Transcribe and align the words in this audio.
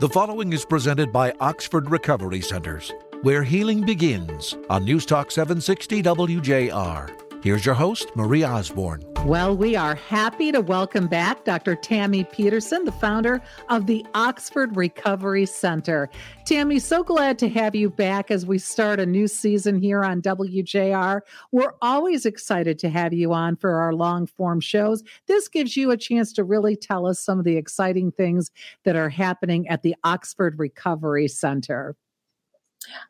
The 0.00 0.08
following 0.08 0.52
is 0.52 0.64
presented 0.64 1.12
by 1.12 1.32
Oxford 1.40 1.90
Recovery 1.90 2.40
Centers, 2.40 2.92
where 3.22 3.42
healing 3.42 3.84
begins 3.84 4.56
on 4.70 4.84
News 4.84 5.04
Talk 5.04 5.32
760 5.32 6.04
WJR. 6.04 7.27
Here's 7.40 7.64
your 7.64 7.76
host, 7.76 8.10
Marie 8.16 8.44
Osborne. 8.44 9.04
Well, 9.24 9.56
we 9.56 9.76
are 9.76 9.94
happy 9.94 10.50
to 10.50 10.60
welcome 10.60 11.06
back 11.06 11.44
Dr. 11.44 11.76
Tammy 11.76 12.24
Peterson, 12.24 12.84
the 12.84 12.90
founder 12.90 13.40
of 13.68 13.86
the 13.86 14.04
Oxford 14.14 14.76
Recovery 14.76 15.46
Center. 15.46 16.10
Tammy, 16.46 16.80
so 16.80 17.04
glad 17.04 17.38
to 17.38 17.48
have 17.48 17.76
you 17.76 17.90
back 17.90 18.32
as 18.32 18.44
we 18.44 18.58
start 18.58 18.98
a 18.98 19.06
new 19.06 19.28
season 19.28 19.80
here 19.80 20.02
on 20.02 20.20
WJR. 20.20 21.20
We're 21.52 21.74
always 21.80 22.26
excited 22.26 22.76
to 22.80 22.88
have 22.88 23.12
you 23.12 23.32
on 23.32 23.54
for 23.54 23.76
our 23.80 23.94
long 23.94 24.26
form 24.26 24.58
shows. 24.60 25.04
This 25.28 25.46
gives 25.46 25.76
you 25.76 25.92
a 25.92 25.96
chance 25.96 26.32
to 26.32 26.44
really 26.44 26.74
tell 26.74 27.06
us 27.06 27.20
some 27.20 27.38
of 27.38 27.44
the 27.44 27.56
exciting 27.56 28.10
things 28.10 28.50
that 28.84 28.96
are 28.96 29.10
happening 29.10 29.68
at 29.68 29.82
the 29.82 29.94
Oxford 30.02 30.58
Recovery 30.58 31.28
Center. 31.28 31.94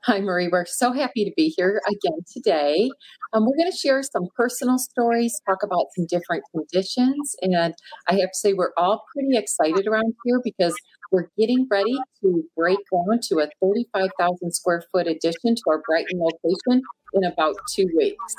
Hi, 0.05 0.21
Marie. 0.21 0.49
We're 0.49 0.65
so 0.67 0.93
happy 0.93 1.25
to 1.25 1.33
be 1.37 1.53
here 1.57 1.81
again 1.87 2.21
today. 2.33 2.91
Um, 3.33 3.45
we're 3.45 3.57
going 3.57 3.71
to 3.71 3.77
share 3.77 4.03
some 4.03 4.29
personal 4.37 4.79
stories, 4.79 5.41
talk 5.47 5.59
about 5.63 5.87
some 5.97 6.07
different 6.07 6.45
conditions. 6.55 7.37
And 7.43 7.75
I 8.09 8.13
have 8.15 8.31
to 8.31 8.39
say, 8.39 8.53
we're 8.53 8.73
all 8.77 9.05
pretty 9.15 9.37
excited 9.37 9.87
around 9.87 10.15
here 10.25 10.41
because 10.43 10.75
we're 11.13 11.29
getting 11.39 11.67
ready 11.71 11.97
to 12.23 12.45
break 12.57 12.79
ground 12.91 13.23
to 13.25 13.39
a 13.41 13.49
35,000 13.61 14.53
square 14.53 14.83
foot 14.93 15.07
addition 15.07 15.55
to 15.55 15.63
our 15.69 15.83
Brighton 15.87 16.21
location 16.21 16.83
in 17.15 17.25
about 17.25 17.57
two 17.75 17.87
weeks. 17.97 18.35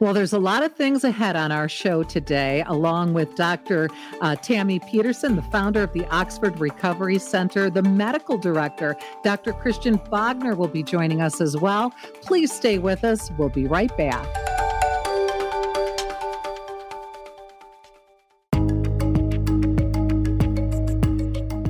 Well, 0.00 0.14
there's 0.14 0.32
a 0.32 0.38
lot 0.38 0.62
of 0.62 0.74
things 0.74 1.04
ahead 1.04 1.36
on 1.36 1.52
our 1.52 1.68
show 1.68 2.02
today, 2.02 2.64
along 2.66 3.14
with 3.14 3.34
Dr. 3.34 3.88
Uh, 4.20 4.36
Tammy 4.36 4.78
Peterson, 4.80 5.36
the 5.36 5.42
founder 5.42 5.82
of 5.82 5.92
the 5.92 6.06
Oxford 6.06 6.58
Recovery 6.58 7.18
Center, 7.18 7.70
the 7.70 7.82
medical 7.82 8.38
director, 8.38 8.96
Dr. 9.22 9.52
Christian 9.52 9.98
Bogner, 9.98 10.56
will 10.56 10.68
be 10.68 10.82
joining 10.82 11.20
us 11.20 11.40
as 11.40 11.56
well. 11.56 11.92
Please 12.22 12.52
stay 12.52 12.78
with 12.78 13.04
us. 13.04 13.30
We'll 13.38 13.48
be 13.48 13.66
right 13.66 13.94
back. 13.96 14.26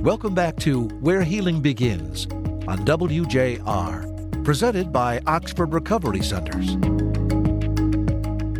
Welcome 0.09 0.35
back 0.35 0.57
to 0.61 0.85
Where 1.01 1.23
Healing 1.23 1.61
Begins 1.61 2.25
on 2.67 2.79
WJR, 2.87 4.43
presented 4.43 4.91
by 4.91 5.21
Oxford 5.27 5.75
Recovery 5.75 6.23
Centers. 6.23 6.98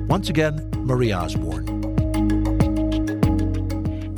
Once 0.09 0.31
again, 0.31 0.71
Marie 0.87 1.13
Osborne. 1.13 1.69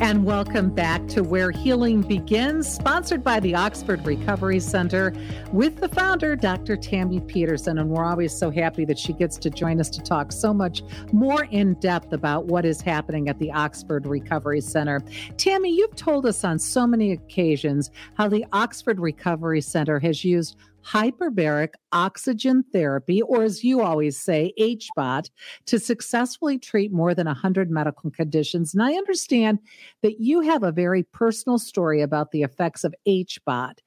And 0.01 0.25
welcome 0.25 0.71
back 0.71 1.07
to 1.09 1.23
Where 1.23 1.51
Healing 1.51 2.03
Begins, 2.03 2.67
sponsored 2.67 3.25
by 3.25 3.39
the 3.39 3.55
Oxford 3.57 4.07
Recovery 4.07 4.61
Center 4.61 5.13
with 5.53 5.77
the 5.77 5.89
founder, 5.89 6.37
Dr. 6.37 6.77
Tammy 6.77 7.21
Peterson. 7.21 7.79
And 7.79 7.91
we're 7.91 8.05
always 8.05 8.33
so 8.33 8.51
happy 8.51 8.85
that 8.87 8.99
she 8.99 9.13
gets 9.13 9.37
to 9.39 9.51
join 9.51 9.81
us 9.81 9.91
to 9.91 10.01
talk 10.01 10.33
so 10.33 10.55
much 10.55 10.83
more 11.13 11.45
in 11.47 11.75
depth 11.75 12.13
about 12.13 12.47
what 12.47 12.65
is 12.65 12.81
happening 12.81 13.29
at 13.29 13.39
the 13.39 13.53
Oxford 13.53 14.07
Recovery 14.07 14.61
Center. 14.61 15.01
Tammy, 15.37 15.71
you've 15.71 15.97
told 15.97 16.25
us 16.25 16.45
on 16.45 16.59
so 16.59 16.87
many 16.87 17.13
occasions 17.13 17.91
how 18.15 18.29
the 18.29 18.47
Oxford 18.53 19.01
Recovery 19.01 19.61
Center 19.61 19.99
has 19.99 20.25
used 20.25 20.57
hyperbaric 20.85 21.75
oxygen 21.93 22.65
therapy, 22.73 23.23
or 23.23 23.43
as 23.43 23.63
you 23.63 23.83
always 23.83 24.19
say, 24.19 24.53
HBOT, 24.59 25.31
to 25.67 25.79
successfully 25.79 26.59
treat 26.59 26.93
more 26.93 27.15
than 27.15 27.27
100 27.27 27.71
medical 27.71 28.11
conditions. 28.11 28.75
And 28.75 28.83
I 28.83 28.95
understand 28.95 29.59
that 30.03 30.21
you 30.21 30.41
have 30.41 30.63
a 30.63 30.73
very 30.73 31.03
personal 31.03 31.59
story 31.59 32.01
about 32.03 32.31
the 32.33 32.43
effects 32.43 32.85
of 32.85 32.95
HBOT. 33.07 33.79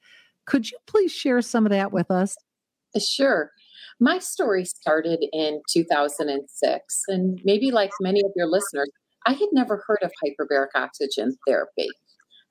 Could 0.45 0.69
you 0.69 0.77
please 0.87 1.11
share 1.11 1.41
some 1.41 1.65
of 1.65 1.71
that 1.71 1.91
with 1.91 2.11
us? 2.11 2.35
Sure. 2.99 3.51
My 3.99 4.19
story 4.19 4.65
started 4.65 5.23
in 5.31 5.61
2006, 5.71 7.03
and 7.07 7.39
maybe 7.43 7.71
like 7.71 7.91
many 8.01 8.21
of 8.23 8.31
your 8.35 8.47
listeners, 8.47 8.89
I 9.25 9.33
had 9.33 9.49
never 9.51 9.83
heard 9.87 9.99
of 10.01 10.11
hyperbaric 10.23 10.69
oxygen 10.75 11.37
therapy. 11.47 11.87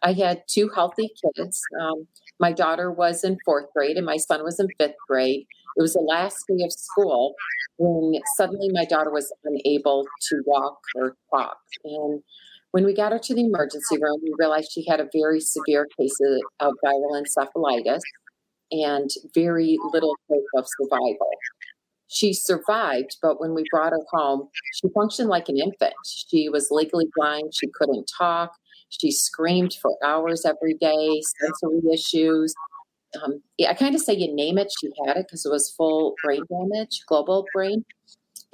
I 0.03 0.13
had 0.13 0.43
two 0.49 0.69
healthy 0.75 1.11
kids. 1.37 1.61
Um, 1.81 2.07
my 2.41 2.53
daughter 2.53 2.91
was 2.91 3.25
in 3.25 3.39
fourth 3.45 3.67
grade 3.75 3.97
and 3.97 4.07
my 4.07 4.17
son 4.17 4.43
was 4.43 4.59
in 4.59 4.67
fifth 4.79 4.97
grade. 5.09 5.47
It 5.77 5.83
was 5.83 5.95
the 5.95 6.01
last 6.01 6.45
day 6.49 6.65
of 6.65 6.73
school 6.73 7.35
when 7.79 8.21
suddenly 8.37 8.69
my 8.73 8.85
daughter 8.85 9.11
was 9.11 9.33
unable 9.45 10.05
to 10.29 10.43
walk 10.47 10.79
or 10.97 11.17
talk. 11.31 11.57
And 11.85 12.23
when 12.73 12.85
we 12.85 12.95
got 12.95 13.13
her 13.13 13.19
to 13.19 13.35
the 13.35 13.45
emergency 13.45 13.97
room, 14.01 14.19
we 14.23 14.33
realized 14.39 14.73
she 14.73 14.85
had 14.89 15.01
a 15.01 15.09
very 15.13 15.41
severe 15.41 15.87
case 15.99 16.19
of, 16.61 16.73
viral 16.85 17.23
encephalitis 17.23 18.01
and 18.71 19.11
very 19.35 19.77
little 19.93 20.17
hope 20.29 20.45
of 20.57 20.67
survival. 20.81 21.31
She 22.09 22.33
survived, 22.33 23.17
but 23.23 23.41
when 23.41 23.55
we 23.55 23.65
brought 23.71 23.93
her 23.93 24.01
home, 24.11 24.49
she 24.75 24.89
functioned 24.95 25.29
like 25.29 25.49
an 25.49 25.59
infant. 25.59 25.95
She 26.05 26.49
was 26.49 26.69
legally 26.71 27.07
blind, 27.17 27.55
she 27.55 27.69
couldn't 27.75 28.11
talk, 28.19 28.53
she 29.01 29.11
screamed 29.11 29.75
for 29.81 29.97
hours 30.05 30.45
every 30.45 30.75
day, 30.75 31.23
sensory 31.41 31.81
issues. 31.93 32.55
Um, 33.23 33.43
yeah, 33.59 33.71
I 33.71 33.75
kind 33.75 33.95
of 33.95 34.01
say 34.01 34.15
you 34.15 34.35
name 34.35 34.59
it, 34.59 34.73
she 34.81 34.91
had 35.07 35.17
it 35.17 35.27
because 35.27 35.45
it 35.45 35.51
was 35.51 35.71
full 35.71 36.15
brain 36.25 36.43
damage, 36.49 37.03
global 37.07 37.47
brain. 37.55 37.85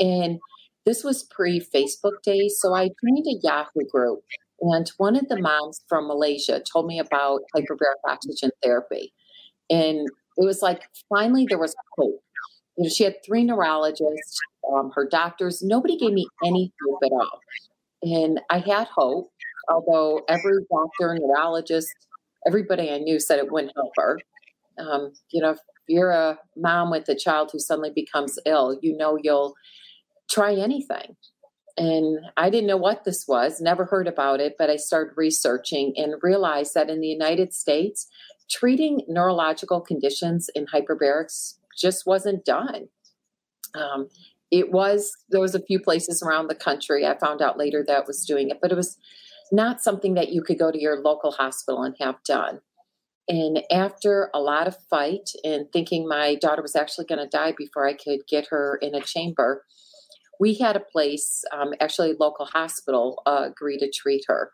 And 0.00 0.38
this 0.86 1.04
was 1.04 1.24
pre 1.24 1.60
Facebook 1.60 2.22
days. 2.22 2.58
So 2.60 2.74
I 2.74 2.88
joined 2.88 3.26
a 3.26 3.38
Yahoo 3.42 3.84
group, 3.90 4.20
and 4.60 4.90
one 4.96 5.16
of 5.16 5.28
the 5.28 5.40
moms 5.40 5.82
from 5.88 6.08
Malaysia 6.08 6.60
told 6.60 6.86
me 6.86 6.98
about 6.98 7.42
hyperbaric 7.54 8.00
oxygen 8.08 8.50
therapy. 8.62 9.12
And 9.70 10.08
it 10.36 10.44
was 10.44 10.62
like 10.62 10.82
finally 11.08 11.46
there 11.48 11.58
was 11.58 11.74
hope. 11.96 12.22
You 12.76 12.84
know, 12.84 12.90
she 12.90 13.04
had 13.04 13.16
three 13.24 13.44
neurologists, 13.44 14.38
um, 14.72 14.92
her 14.94 15.06
doctors. 15.06 15.62
Nobody 15.62 15.96
gave 15.96 16.12
me 16.12 16.26
any 16.44 16.72
hope 16.86 17.00
at 17.04 17.12
all. 17.12 17.40
And 18.02 18.40
I 18.48 18.60
had 18.60 18.86
hope 18.86 19.32
although 19.68 20.22
every 20.28 20.64
doctor, 20.70 21.16
neurologist, 21.18 21.92
everybody 22.46 22.90
I 22.90 22.98
knew 22.98 23.20
said 23.20 23.38
it 23.38 23.52
wouldn't 23.52 23.74
help 23.74 23.92
her. 23.96 24.18
Um, 24.78 25.12
you 25.30 25.42
know, 25.42 25.50
if 25.50 25.58
you're 25.88 26.10
a 26.10 26.38
mom 26.56 26.90
with 26.90 27.08
a 27.08 27.14
child 27.14 27.50
who 27.52 27.58
suddenly 27.58 27.92
becomes 27.94 28.38
ill, 28.46 28.78
you 28.82 28.96
know 28.96 29.18
you'll 29.20 29.54
try 30.30 30.54
anything. 30.54 31.16
And 31.76 32.18
I 32.36 32.50
didn't 32.50 32.66
know 32.66 32.76
what 32.76 33.04
this 33.04 33.26
was, 33.28 33.60
never 33.60 33.84
heard 33.84 34.08
about 34.08 34.40
it, 34.40 34.56
but 34.58 34.68
I 34.68 34.76
started 34.76 35.14
researching 35.16 35.94
and 35.96 36.14
realized 36.22 36.74
that 36.74 36.90
in 36.90 37.00
the 37.00 37.06
United 37.06 37.54
States, 37.54 38.08
treating 38.50 39.02
neurological 39.06 39.80
conditions 39.80 40.50
in 40.54 40.66
hyperbarics 40.66 41.54
just 41.80 42.04
wasn't 42.04 42.44
done. 42.44 42.88
Um, 43.74 44.08
it 44.50 44.72
was, 44.72 45.12
there 45.28 45.40
was 45.40 45.54
a 45.54 45.62
few 45.62 45.78
places 45.78 46.22
around 46.22 46.48
the 46.48 46.54
country. 46.56 47.06
I 47.06 47.16
found 47.16 47.40
out 47.40 47.58
later 47.58 47.84
that 47.86 48.06
was 48.08 48.24
doing 48.24 48.50
it, 48.50 48.58
but 48.60 48.72
it 48.72 48.76
was 48.76 48.96
not 49.52 49.82
something 49.82 50.14
that 50.14 50.32
you 50.32 50.42
could 50.42 50.58
go 50.58 50.70
to 50.70 50.80
your 50.80 51.00
local 51.00 51.32
hospital 51.32 51.82
and 51.82 51.94
have 52.00 52.22
done. 52.24 52.60
And 53.28 53.62
after 53.70 54.30
a 54.32 54.40
lot 54.40 54.66
of 54.66 54.76
fight 54.88 55.30
and 55.44 55.70
thinking 55.72 56.08
my 56.08 56.34
daughter 56.34 56.62
was 56.62 56.74
actually 56.74 57.04
going 57.04 57.20
to 57.20 57.28
die 57.28 57.52
before 57.56 57.86
I 57.86 57.92
could 57.92 58.20
get 58.26 58.48
her 58.50 58.78
in 58.80 58.94
a 58.94 59.02
chamber, 59.02 59.64
we 60.40 60.54
had 60.54 60.76
a 60.76 60.80
place, 60.80 61.44
um, 61.52 61.74
actually, 61.80 62.12
a 62.12 62.16
local 62.18 62.46
hospital, 62.46 63.22
uh, 63.26 63.44
agree 63.46 63.76
to 63.78 63.90
treat 63.90 64.24
her. 64.28 64.52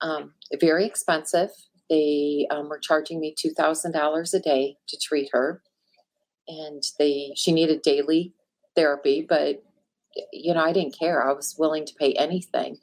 Um, 0.00 0.34
very 0.60 0.84
expensive. 0.84 1.50
They 1.88 2.46
um, 2.50 2.68
were 2.68 2.78
charging 2.78 3.20
me 3.20 3.34
two 3.36 3.50
thousand 3.50 3.92
dollars 3.92 4.34
a 4.34 4.40
day 4.40 4.76
to 4.88 4.98
treat 4.98 5.30
her, 5.32 5.62
and 6.46 6.82
they 6.98 7.32
she 7.34 7.52
needed 7.52 7.82
daily 7.82 8.34
therapy. 8.76 9.24
But 9.26 9.62
you 10.32 10.52
know, 10.52 10.60
I 10.60 10.72
didn't 10.72 10.98
care. 10.98 11.26
I 11.26 11.32
was 11.32 11.56
willing 11.58 11.86
to 11.86 11.94
pay 11.94 12.12
anything. 12.12 12.78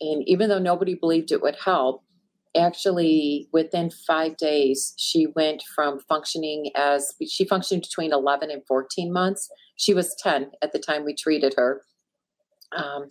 And 0.00 0.22
even 0.26 0.48
though 0.48 0.58
nobody 0.58 0.94
believed 0.94 1.32
it 1.32 1.42
would 1.42 1.56
help, 1.64 2.02
actually 2.56 3.48
within 3.52 3.90
five 3.90 4.36
days, 4.36 4.94
she 4.96 5.26
went 5.34 5.62
from 5.74 6.00
functioning 6.00 6.70
as 6.76 7.12
she 7.28 7.44
functioned 7.44 7.82
between 7.82 8.12
11 8.12 8.50
and 8.50 8.62
14 8.66 9.12
months. 9.12 9.50
She 9.76 9.94
was 9.94 10.14
10 10.16 10.52
at 10.62 10.72
the 10.72 10.78
time 10.78 11.04
we 11.04 11.14
treated 11.14 11.54
her, 11.56 11.82
um, 12.76 13.10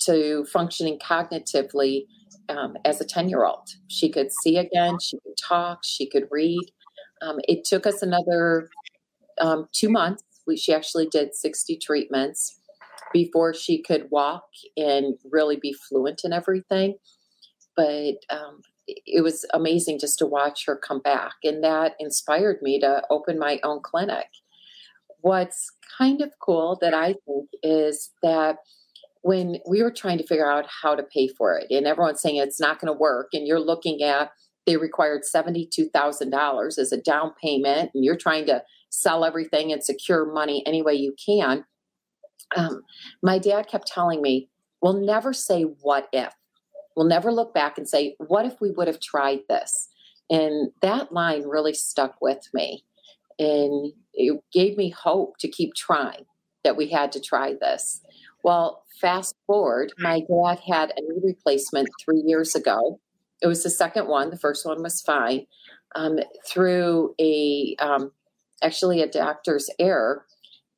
to 0.00 0.44
functioning 0.46 0.98
cognitively 0.98 2.04
um, 2.48 2.76
as 2.84 3.00
a 3.00 3.04
10 3.04 3.28
year 3.28 3.44
old. 3.44 3.68
She 3.88 4.08
could 4.08 4.30
see 4.42 4.56
again, 4.56 4.98
she 5.00 5.18
could 5.18 5.36
talk, 5.36 5.80
she 5.84 6.08
could 6.08 6.28
read. 6.30 6.70
Um, 7.20 7.38
it 7.48 7.64
took 7.64 7.86
us 7.86 8.02
another 8.02 8.70
um, 9.40 9.68
two 9.72 9.88
months. 9.88 10.22
We, 10.46 10.56
she 10.56 10.72
actually 10.72 11.08
did 11.08 11.34
60 11.34 11.76
treatments 11.78 12.57
before 13.12 13.54
she 13.54 13.82
could 13.82 14.08
walk 14.10 14.44
and 14.76 15.14
really 15.30 15.56
be 15.56 15.72
fluent 15.72 16.22
in 16.24 16.32
everything. 16.32 16.96
But 17.76 18.16
um, 18.30 18.62
it 18.86 19.22
was 19.22 19.44
amazing 19.52 19.98
just 19.98 20.18
to 20.18 20.26
watch 20.26 20.66
her 20.66 20.76
come 20.76 21.00
back. 21.00 21.34
And 21.44 21.62
that 21.62 21.94
inspired 21.98 22.62
me 22.62 22.80
to 22.80 23.02
open 23.10 23.38
my 23.38 23.60
own 23.62 23.80
clinic. 23.82 24.26
What's 25.20 25.70
kind 25.96 26.20
of 26.20 26.32
cool 26.40 26.78
that 26.80 26.94
I 26.94 27.14
think 27.26 27.50
is 27.62 28.10
that 28.22 28.56
when 29.22 29.58
we 29.68 29.82
were 29.82 29.90
trying 29.90 30.18
to 30.18 30.26
figure 30.26 30.50
out 30.50 30.66
how 30.82 30.94
to 30.94 31.02
pay 31.02 31.28
for 31.28 31.58
it, 31.58 31.66
and 31.70 31.86
everyone's 31.86 32.20
saying 32.20 32.36
it's 32.36 32.60
not 32.60 32.80
going 32.80 32.92
to 32.92 32.98
work, 32.98 33.28
and 33.32 33.46
you're 33.46 33.60
looking 33.60 34.02
at 34.02 34.30
they 34.66 34.76
required 34.76 35.22
$72,000 35.22 36.78
as 36.78 36.92
a 36.92 37.00
down 37.00 37.32
payment, 37.42 37.90
and 37.94 38.04
you're 38.04 38.18
trying 38.18 38.44
to 38.46 38.62
sell 38.90 39.24
everything 39.24 39.72
and 39.72 39.82
secure 39.82 40.30
money 40.30 40.62
any 40.66 40.82
way 40.82 40.92
you 40.92 41.14
can. 41.24 41.64
Um, 42.56 42.82
my 43.22 43.38
dad 43.38 43.68
kept 43.68 43.86
telling 43.86 44.22
me, 44.22 44.48
We'll 44.80 45.00
never 45.00 45.32
say 45.32 45.62
what 45.62 46.08
if. 46.12 46.32
We'll 46.94 47.06
never 47.06 47.32
look 47.32 47.52
back 47.52 47.78
and 47.78 47.88
say, 47.88 48.14
What 48.18 48.46
if 48.46 48.60
we 48.60 48.70
would 48.70 48.86
have 48.86 49.00
tried 49.00 49.40
this? 49.48 49.88
And 50.30 50.72
that 50.82 51.12
line 51.12 51.44
really 51.46 51.74
stuck 51.74 52.20
with 52.20 52.48
me. 52.52 52.84
And 53.38 53.92
it 54.14 54.40
gave 54.52 54.76
me 54.76 54.90
hope 54.90 55.38
to 55.38 55.48
keep 55.48 55.74
trying 55.74 56.26
that 56.64 56.76
we 56.76 56.88
had 56.88 57.12
to 57.12 57.20
try 57.20 57.54
this. 57.60 58.02
Well, 58.42 58.84
fast 59.00 59.34
forward, 59.46 59.92
my 59.98 60.20
dad 60.20 60.60
had 60.60 60.92
a 60.96 61.00
knee 61.00 61.20
replacement 61.22 61.88
three 62.04 62.22
years 62.24 62.54
ago. 62.54 63.00
It 63.42 63.46
was 63.46 63.62
the 63.62 63.70
second 63.70 64.08
one. 64.08 64.30
The 64.30 64.38
first 64.38 64.66
one 64.66 64.82
was 64.82 65.00
fine. 65.00 65.46
Um, 65.94 66.18
through 66.46 67.14
a 67.20 67.74
um, 67.78 68.12
actually 68.62 69.00
a 69.00 69.08
doctor's 69.08 69.70
error, 69.78 70.26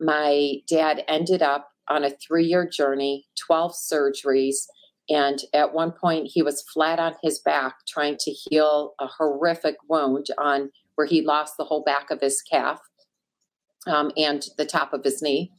my 0.00 0.54
dad 0.68 1.04
ended 1.08 1.42
up 1.42 1.70
on 1.88 2.04
a 2.04 2.10
three 2.10 2.44
year 2.44 2.68
journey, 2.68 3.26
12 3.46 3.72
surgeries, 3.72 4.66
and 5.08 5.40
at 5.52 5.74
one 5.74 5.92
point 5.92 6.30
he 6.32 6.42
was 6.42 6.62
flat 6.62 6.98
on 6.98 7.14
his 7.22 7.40
back 7.40 7.74
trying 7.86 8.16
to 8.20 8.30
heal 8.30 8.94
a 9.00 9.06
horrific 9.06 9.76
wound 9.88 10.26
on 10.38 10.70
where 10.94 11.06
he 11.06 11.20
lost 11.20 11.54
the 11.58 11.64
whole 11.64 11.82
back 11.82 12.10
of 12.10 12.20
his 12.20 12.42
calf 12.42 12.80
um, 13.86 14.12
and 14.16 14.46
the 14.56 14.66
top 14.66 14.92
of 14.92 15.02
his 15.02 15.20
knee. 15.20 15.52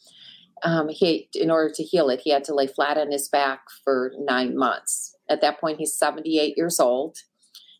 Um, 0.64 0.90
he, 0.90 1.28
in 1.34 1.50
order 1.50 1.74
to 1.74 1.84
heal 1.84 2.10
it, 2.10 2.22
he 2.24 2.30
had 2.30 2.44
to 2.46 2.56
lay 2.56 2.68
flat 2.68 2.98
on 2.98 3.12
his 3.12 3.28
back 3.28 3.62
for 3.84 4.12
nine 4.20 4.56
months. 4.56 5.16
At 5.30 5.42
that 5.42 5.60
point, 5.60 5.80
he's 5.80 5.98
78 5.98 6.54
years 6.56 6.80
old, 6.80 7.18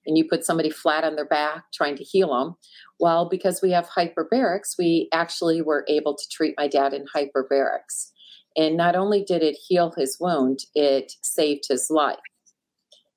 and 0.06 0.18
you 0.18 0.28
put 0.28 0.44
somebody 0.44 0.72
flat 0.72 1.04
on 1.04 1.16
their 1.16 1.28
back 1.28 1.66
trying 1.74 1.96
to 1.98 2.04
heal 2.04 2.30
them. 2.30 2.56
Well, 3.02 3.28
because 3.28 3.62
we 3.62 3.72
have 3.72 3.90
hyperbarics, 3.90 4.78
we 4.78 5.10
actually 5.12 5.62
were 5.62 5.84
able 5.90 6.16
to 6.16 6.30
treat 6.32 6.54
my 6.58 6.68
dad 6.68 6.94
in 6.94 7.06
hyperbarics. 7.14 8.12
And 8.56 8.78
not 8.78 8.96
only 8.96 9.24
did 9.24 9.44
it 9.44 9.58
heal 9.68 9.94
his 9.98 10.18
wound, 10.20 10.60
it 10.76 11.12
saved 11.22 11.66
his 11.68 11.88
life. 11.90 12.20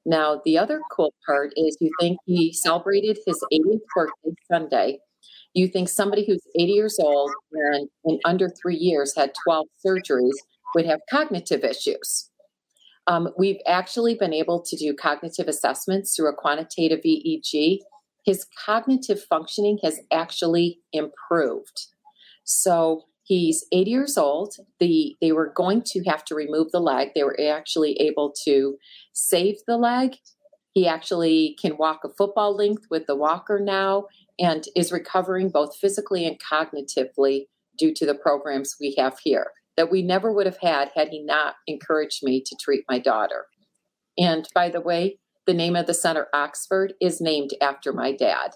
Now, 0.07 0.41
the 0.45 0.59
other 0.59 0.81
cool 0.91 1.15
part 1.27 1.53
is 1.57 1.77
you 1.81 1.91
think 2.01 2.19
he 2.27 2.53
celebrated 2.53 3.19
his 3.27 3.43
80th 3.53 3.81
birthday 3.95 4.35
Sunday 4.51 4.99
you 5.55 5.69
think 5.69 5.89
somebody 5.89 6.27
who's 6.27 6.43
80 6.57 6.73
years 6.73 6.99
old 7.01 7.31
and 7.53 7.89
in 8.05 8.19
under 8.25 8.49
three 8.49 8.77
years 8.77 9.15
had 9.17 9.33
12 9.45 9.67
surgeries 9.87 10.35
would 10.75 10.85
have 10.85 11.01
cognitive 11.09 11.63
issues. 11.63 12.31
Um, 13.07 13.29
we've 13.39 13.61
actually 13.67 14.17
been 14.17 14.33
able 14.33 14.63
to 14.63 14.77
do 14.77 14.95
cognitive 14.95 15.47
assessments 15.47 16.17
through 16.17 16.31
a 16.31 16.35
quantitative 16.35 17.01
EEG. 17.07 17.79
His 18.25 18.47
cognitive 18.65 19.23
functioning 19.23 19.79
has 19.83 20.01
actually 20.13 20.81
improved. 20.93 21.89
So 22.45 23.05
he's 23.23 23.67
80 23.73 23.91
years 23.91 24.19
old. 24.19 24.57
The, 24.81 25.17
they 25.21 25.33
were 25.33 25.53
going 25.55 25.83
to 25.87 26.03
have 26.05 26.25
to 26.27 26.35
remove 26.35 26.73
the 26.73 26.81
leg. 26.81 27.11
They 27.15 27.25
were 27.25 27.39
actually 27.41 28.01
able 28.01 28.33
to 28.45 28.77
save 29.13 29.57
the 29.67 29.77
leg. 29.77 30.17
He 30.73 30.89
actually 30.89 31.57
can 31.61 31.77
walk 31.77 32.01
a 32.05 32.09
football 32.09 32.57
length 32.57 32.87
with 32.91 33.07
the 33.07 33.17
walker 33.17 33.61
now 33.61 34.07
and 34.39 34.65
is 34.75 34.91
recovering 34.91 35.51
both 35.51 35.77
physically 35.77 36.27
and 36.27 36.39
cognitively 36.41 37.47
due 37.79 37.95
to 37.95 38.07
the 38.07 38.15
programs 38.15 38.77
we 38.81 38.95
have 38.99 39.19
here 39.23 39.53
that 39.77 39.91
we 39.91 40.03
never 40.03 40.33
would 40.33 40.47
have 40.47 40.59
had 40.61 40.91
had 40.95 41.09
he 41.09 41.23
not 41.23 41.57
encouraged 41.67 42.23
me 42.23 42.41
to 42.41 42.57
treat 42.61 42.85
my 42.89 42.99
daughter. 42.99 43.47
And 44.17 44.47
by 44.55 44.69
the 44.69 44.81
way, 44.81 45.19
the 45.47 45.55
name 45.55 45.77
of 45.77 45.87
the 45.87 45.95
center, 45.95 46.29
Oxford, 46.33 46.95
is 47.01 47.21
named 47.21 47.51
after 47.61 47.93
my 47.93 48.13
dad. 48.13 48.55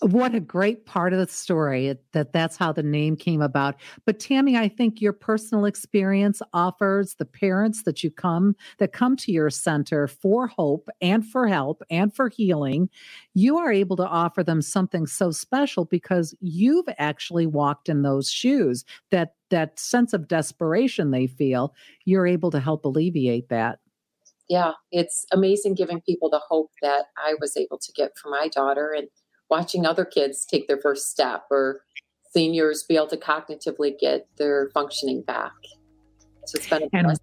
What 0.00 0.32
a 0.32 0.40
great 0.40 0.86
part 0.86 1.12
of 1.12 1.18
the 1.18 1.26
story 1.26 1.96
that 2.12 2.32
that's 2.32 2.56
how 2.56 2.70
the 2.70 2.84
name 2.84 3.16
came 3.16 3.42
about. 3.42 3.74
But 4.06 4.20
Tammy, 4.20 4.56
I 4.56 4.68
think 4.68 5.00
your 5.00 5.12
personal 5.12 5.64
experience 5.64 6.40
offers 6.52 7.16
the 7.16 7.24
parents 7.24 7.82
that 7.82 8.04
you 8.04 8.10
come 8.12 8.54
that 8.78 8.92
come 8.92 9.16
to 9.16 9.32
your 9.32 9.50
center 9.50 10.06
for 10.06 10.46
hope 10.46 10.88
and 11.00 11.26
for 11.26 11.48
help 11.48 11.82
and 11.90 12.14
for 12.14 12.28
healing, 12.28 12.88
you 13.34 13.58
are 13.58 13.72
able 13.72 13.96
to 13.96 14.06
offer 14.06 14.44
them 14.44 14.62
something 14.62 15.04
so 15.04 15.32
special 15.32 15.84
because 15.84 16.32
you've 16.40 16.88
actually 16.96 17.48
walked 17.48 17.88
in 17.88 18.02
those 18.02 18.30
shoes. 18.30 18.84
That 19.10 19.34
that 19.50 19.80
sense 19.80 20.12
of 20.12 20.28
desperation 20.28 21.10
they 21.10 21.26
feel, 21.26 21.74
you're 22.04 22.26
able 22.26 22.52
to 22.52 22.60
help 22.60 22.84
alleviate 22.84 23.48
that 23.48 23.80
yeah, 24.48 24.72
it's 24.90 25.26
amazing 25.32 25.74
giving 25.74 26.00
people 26.00 26.30
the 26.30 26.40
hope 26.48 26.70
that 26.82 27.06
I 27.16 27.34
was 27.40 27.56
able 27.56 27.78
to 27.78 27.92
get 27.92 28.16
for 28.16 28.30
my 28.30 28.48
daughter. 28.48 28.94
And 28.96 29.08
watching 29.50 29.86
other 29.86 30.04
kids 30.04 30.44
take 30.44 30.68
their 30.68 30.78
first 30.78 31.10
step 31.10 31.44
or 31.50 31.82
seniors 32.32 32.82
be 32.82 32.96
able 32.96 33.08
to 33.08 33.16
cognitively 33.16 33.98
get 33.98 34.26
their 34.36 34.70
functioning 34.72 35.22
back. 35.22 35.52
So 36.46 36.56
it's 36.56 36.68
been 36.68 36.82
a 36.84 36.88
and, 36.92 37.18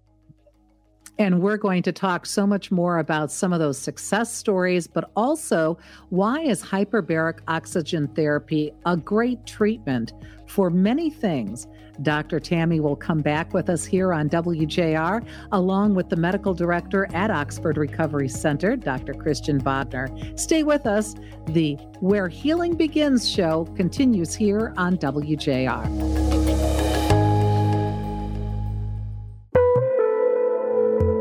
and 1.18 1.40
we're 1.40 1.56
going 1.56 1.82
to 1.84 1.92
talk 1.92 2.26
so 2.26 2.46
much 2.46 2.70
more 2.70 2.98
about 2.98 3.32
some 3.32 3.52
of 3.52 3.58
those 3.58 3.78
success 3.78 4.32
stories, 4.32 4.86
but 4.86 5.10
also 5.16 5.78
why 6.10 6.40
is 6.40 6.62
hyperbaric 6.62 7.40
oxygen 7.48 8.08
therapy 8.08 8.72
a 8.84 8.96
great 8.96 9.44
treatment 9.46 10.12
for 10.46 10.70
many 10.70 11.10
things 11.10 11.66
Dr. 12.02 12.40
Tammy 12.40 12.80
will 12.80 12.96
come 12.96 13.20
back 13.20 13.52
with 13.54 13.68
us 13.68 13.84
here 13.84 14.12
on 14.12 14.28
WJR, 14.28 15.26
along 15.52 15.94
with 15.94 16.08
the 16.08 16.16
medical 16.16 16.54
director 16.54 17.06
at 17.12 17.30
Oxford 17.30 17.76
Recovery 17.76 18.28
Center, 18.28 18.76
Dr. 18.76 19.14
Christian 19.14 19.60
Bogner. 19.60 20.38
Stay 20.38 20.62
with 20.62 20.86
us. 20.86 21.14
The 21.48 21.74
Where 22.00 22.28
Healing 22.28 22.74
Begins 22.74 23.28
show 23.28 23.64
continues 23.76 24.34
here 24.34 24.74
on 24.76 24.96
WJR. 24.98 25.86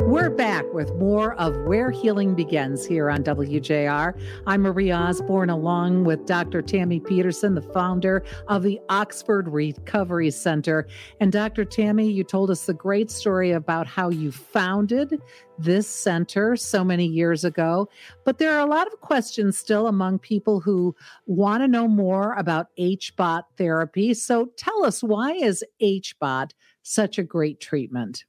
We're 0.08 0.30
back 0.30 0.65
with 0.76 0.94
more 0.96 1.36
of 1.36 1.56
Where 1.64 1.90
Healing 1.90 2.36
Begins 2.36 2.86
here 2.86 3.10
on 3.10 3.24
WJR. 3.24 4.20
I'm 4.46 4.62
Marie 4.64 4.92
Osborne, 4.92 5.50
along 5.50 6.04
with 6.04 6.26
Dr. 6.26 6.62
Tammy 6.62 7.00
Peterson, 7.00 7.56
the 7.56 7.62
founder 7.62 8.26
of 8.50 8.62
the 8.62 8.82
Oxford 8.90 9.48
Recovery 9.48 10.30
Center. 10.32 10.86
And 11.22 11.32
Dr. 11.32 11.64
Tammy, 11.64 12.12
you 12.12 12.26
told 12.26 12.52
us 12.52 12.66
the 12.66 12.74
great 12.74 13.10
story 13.10 13.52
about 13.52 13.88
how 13.88 14.10
you 14.10 14.34
founded 14.34 15.22
this 15.58 15.88
center 15.88 16.58
so 16.58 16.84
many 16.84 17.06
years 17.06 17.46
ago. 17.46 17.88
But 18.26 18.38
there 18.38 18.52
are 18.52 18.68
a 18.68 18.70
lot 18.70 18.88
of 18.88 19.00
questions 19.00 19.58
still 19.58 19.88
among 19.88 20.20
people 20.20 20.60
who 20.60 20.94
want 21.26 21.64
to 21.64 21.70
know 21.70 21.88
more 21.88 22.34
about 22.34 22.68
HBOT 22.78 23.44
therapy. 23.58 24.14
So 24.14 24.48
tell 24.58 24.84
us, 24.84 25.02
why 25.02 25.32
is 25.32 25.64
HBOT 25.82 26.52
such 26.84 27.18
a 27.18 27.24
great 27.24 27.62
treatment? 27.62 28.26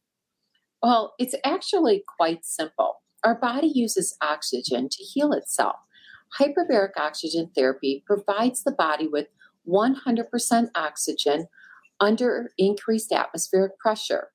Well, 0.83 1.15
it's 1.19 1.35
actually 1.45 2.05
quite 2.07 2.45
simple. 2.45 3.03
Our 3.25 3.35
body 3.35 3.69
uses 3.69 4.17
oxygen 4.23 4.89
to 4.91 5.03
heal 5.03 5.33
itself. 5.33 5.77
Hyperbaric 6.39 6.91
oxygen 6.97 7.51
therapy 7.55 8.03
provides 8.07 8.63
the 8.63 8.73
body 8.73 9.09
with 9.09 9.29
100% 9.67 10.71
oxygen 10.75 11.49
under 11.99 12.53
increased 12.59 13.13
atmospheric 13.13 13.79
pressure. 13.79 14.29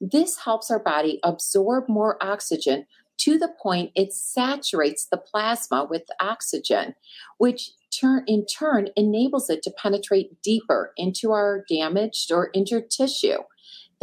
This 0.00 0.38
helps 0.38 0.70
our 0.70 0.80
body 0.80 1.20
absorb 1.22 1.88
more 1.88 2.16
oxygen 2.22 2.86
to 3.18 3.38
the 3.38 3.52
point 3.62 3.92
it 3.94 4.12
saturates 4.12 5.06
the 5.06 5.16
plasma 5.16 5.86
with 5.88 6.02
oxygen, 6.18 6.94
which 7.38 7.70
turn, 7.92 8.24
in 8.26 8.46
turn 8.46 8.88
enables 8.96 9.48
it 9.48 9.62
to 9.62 9.70
penetrate 9.70 10.42
deeper 10.42 10.92
into 10.96 11.30
our 11.30 11.64
damaged 11.68 12.32
or 12.32 12.50
injured 12.54 12.90
tissue 12.90 13.38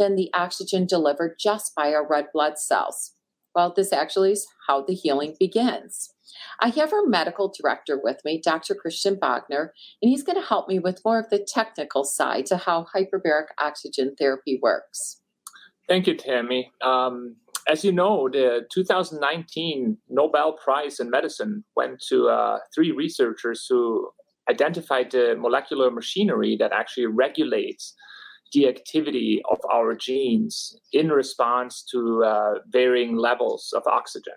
than 0.00 0.16
the 0.16 0.30
oxygen 0.34 0.86
delivered 0.86 1.36
just 1.38 1.72
by 1.76 1.94
our 1.94 2.04
red 2.04 2.26
blood 2.32 2.58
cells. 2.58 3.12
Well, 3.54 3.72
this 3.74 3.92
actually 3.92 4.32
is 4.32 4.46
how 4.66 4.82
the 4.82 4.94
healing 4.94 5.36
begins. 5.38 6.12
I 6.58 6.70
have 6.70 6.92
our 6.92 7.04
medical 7.04 7.52
director 7.54 8.00
with 8.02 8.18
me, 8.24 8.40
Dr. 8.42 8.74
Christian 8.74 9.16
Bogner, 9.16 9.70
and 10.00 10.08
he's 10.08 10.22
going 10.22 10.40
to 10.40 10.46
help 10.46 10.68
me 10.68 10.78
with 10.78 11.04
more 11.04 11.18
of 11.18 11.28
the 11.30 11.44
technical 11.46 12.04
side 12.04 12.46
to 12.46 12.56
how 12.56 12.86
hyperbaric 12.94 13.48
oxygen 13.58 14.14
therapy 14.18 14.58
works. 14.62 15.20
Thank 15.88 16.06
you, 16.06 16.16
Tammy. 16.16 16.70
Um, 16.82 17.36
as 17.68 17.84
you 17.84 17.92
know, 17.92 18.28
the 18.28 18.66
2019 18.72 19.98
Nobel 20.08 20.52
Prize 20.52 21.00
in 21.00 21.10
Medicine 21.10 21.64
went 21.76 22.00
to 22.08 22.28
uh, 22.28 22.58
three 22.74 22.92
researchers 22.92 23.66
who 23.68 24.10
identified 24.48 25.10
the 25.10 25.36
molecular 25.36 25.90
machinery 25.90 26.56
that 26.58 26.72
actually 26.72 27.06
regulates 27.06 27.94
the 28.52 28.68
activity 28.68 29.42
of 29.50 29.58
our 29.72 29.94
genes 29.94 30.76
in 30.92 31.08
response 31.08 31.82
to 31.92 32.24
uh, 32.24 32.54
varying 32.68 33.16
levels 33.16 33.72
of 33.76 33.82
oxygen. 33.86 34.34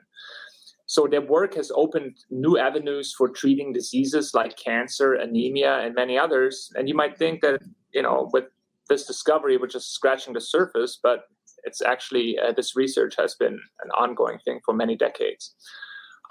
So 0.85 1.07
their 1.07 1.21
work 1.21 1.55
has 1.55 1.71
opened 1.75 2.17
new 2.29 2.57
avenues 2.57 3.13
for 3.17 3.29
treating 3.29 3.73
diseases 3.73 4.33
like 4.33 4.57
cancer, 4.57 5.13
anemia, 5.13 5.79
and 5.79 5.95
many 5.95 6.17
others. 6.17 6.71
And 6.75 6.87
you 6.87 6.93
might 6.93 7.17
think 7.17 7.41
that, 7.41 7.61
you 7.93 8.01
know, 8.01 8.29
with 8.33 8.45
this 8.89 9.05
discovery, 9.07 9.57
we're 9.57 9.67
just 9.67 9.93
scratching 9.93 10.33
the 10.33 10.41
surface, 10.41 10.99
but 11.01 11.23
it's 11.63 11.81
actually, 11.81 12.37
uh, 12.37 12.51
this 12.51 12.75
research 12.75 13.15
has 13.17 13.33
been 13.35 13.59
an 13.83 13.89
ongoing 13.97 14.37
thing 14.45 14.59
for 14.65 14.73
many 14.73 14.95
decades. 14.95 15.55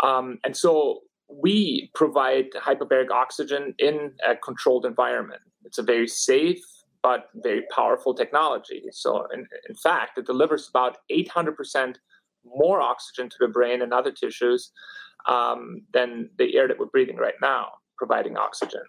Um, 0.05 0.39
and 0.45 0.57
so 0.57 1.01
we 1.29 1.91
provide 1.95 2.47
hyperbaric 2.55 3.11
oxygen 3.11 3.75
in 3.79 4.12
a 4.29 4.37
controlled 4.37 4.85
environment. 4.85 5.41
It's 5.65 5.79
a 5.79 5.83
very 5.83 6.09
safe 6.09 6.62
but 7.02 7.28
very 7.35 7.62
powerful 7.75 8.14
technology. 8.14 8.85
So, 8.92 9.26
in, 9.35 9.47
in 9.68 9.75
fact, 9.75 10.18
it 10.18 10.26
delivers 10.26 10.68
about 10.68 10.99
800% 11.11 11.97
more 12.44 12.80
oxygen 12.80 13.28
to 13.28 13.37
the 13.40 13.49
brain 13.49 13.82
and 13.82 13.92
other 13.92 14.12
tissues 14.12 14.73
um, 15.26 15.82
than 15.92 16.30
the 16.38 16.56
air 16.56 16.68
that 16.68 16.78
we're 16.78 16.87
breathing 16.87 17.16
right 17.16 17.35
now, 17.40 17.68
providing 17.97 18.37
oxygen. 18.37 18.82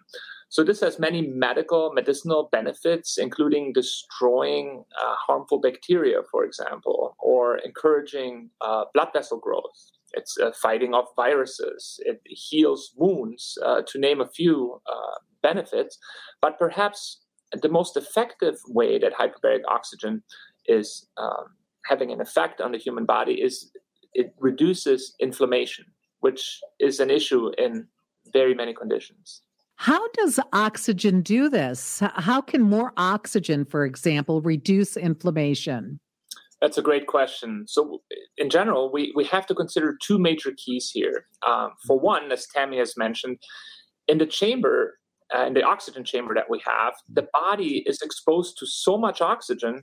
So, 0.48 0.62
this 0.62 0.80
has 0.80 0.98
many 0.98 1.26
medical, 1.26 1.92
medicinal 1.92 2.48
benefits, 2.52 3.18
including 3.18 3.72
destroying 3.72 4.84
uh, 5.00 5.14
harmful 5.26 5.60
bacteria, 5.60 6.20
for 6.30 6.44
example, 6.44 7.16
or 7.18 7.58
encouraging 7.58 8.50
uh, 8.60 8.84
blood 8.94 9.08
vessel 9.12 9.38
growth. 9.38 9.90
It's 10.16 10.38
uh, 10.38 10.52
fighting 10.62 10.94
off 10.94 11.08
viruses. 11.16 11.98
It 12.04 12.20
heals 12.24 12.92
wounds, 12.96 13.58
uh, 13.64 13.82
to 13.88 13.98
name 13.98 14.20
a 14.20 14.28
few 14.28 14.80
uh, 14.86 15.18
benefits. 15.42 15.98
But 16.40 16.56
perhaps 16.56 17.23
the 17.62 17.68
most 17.68 17.96
effective 17.96 18.56
way 18.68 18.98
that 18.98 19.12
hyperbaric 19.14 19.62
oxygen 19.68 20.22
is 20.66 21.06
um, 21.16 21.56
having 21.86 22.10
an 22.10 22.20
effect 22.20 22.60
on 22.60 22.72
the 22.72 22.78
human 22.78 23.04
body 23.04 23.34
is 23.34 23.70
it 24.14 24.34
reduces 24.38 25.14
inflammation, 25.20 25.86
which 26.20 26.60
is 26.80 27.00
an 27.00 27.10
issue 27.10 27.50
in 27.58 27.86
very 28.32 28.54
many 28.54 28.72
conditions. 28.72 29.42
How 29.76 30.08
does 30.10 30.38
oxygen 30.52 31.20
do 31.20 31.48
this? 31.48 32.00
How 32.14 32.40
can 32.40 32.62
more 32.62 32.92
oxygen, 32.96 33.64
for 33.64 33.84
example, 33.84 34.40
reduce 34.40 34.96
inflammation? 34.96 35.98
That's 36.60 36.78
a 36.78 36.82
great 36.82 37.08
question. 37.08 37.64
So, 37.66 38.00
in 38.38 38.48
general, 38.48 38.90
we, 38.90 39.12
we 39.14 39.24
have 39.24 39.46
to 39.46 39.54
consider 39.54 39.98
two 40.00 40.18
major 40.18 40.52
keys 40.56 40.90
here. 40.94 41.26
Um, 41.46 41.72
for 41.86 41.98
one, 41.98 42.30
as 42.30 42.46
Tammy 42.46 42.78
has 42.78 42.96
mentioned, 42.96 43.38
in 44.06 44.18
the 44.18 44.26
chamber, 44.26 44.98
in 45.42 45.54
the 45.54 45.62
oxygen 45.62 46.04
chamber 46.04 46.34
that 46.34 46.50
we 46.50 46.60
have, 46.66 46.94
the 47.08 47.26
body 47.32 47.82
is 47.86 48.00
exposed 48.02 48.56
to 48.58 48.66
so 48.66 48.96
much 48.96 49.20
oxygen, 49.20 49.82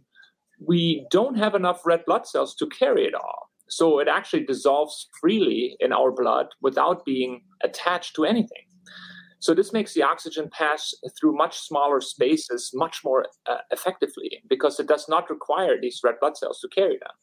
we 0.65 1.05
don't 1.12 1.38
have 1.38 1.55
enough 1.55 1.86
red 1.86 2.03
blood 2.05 2.27
cells 2.27 2.55
to 2.55 2.67
carry 2.67 3.05
it 3.05 3.15
all. 3.15 3.50
So, 3.70 4.00
it 4.00 4.08
actually 4.08 4.46
dissolves 4.46 5.08
freely 5.20 5.77
in 5.79 5.93
our 5.93 6.12
blood 6.12 6.48
without 6.62 7.05
being 7.05 7.43
attached 7.63 8.15
to 8.15 8.25
anything. 8.25 8.65
So 9.41 9.55
this 9.55 9.74
makes 9.74 9.96
the 9.96 10.03
oxygen 10.03 10.51
pass 10.51 10.93
through 11.20 11.36
much 11.36 11.58
smaller 11.58 12.00
spaces 12.00 12.70
much 12.75 13.01
more 13.03 13.25
uh, 13.50 13.58
effectively 13.72 14.39
because 14.48 14.79
it 14.79 14.88
does 14.88 15.10
not 15.10 15.31
require 15.31 15.81
these 15.81 16.00
red 16.03 16.15
blood 16.22 16.38
cells 16.38 16.60
to 16.60 16.67
carry 16.67 17.00
them. 17.00 17.15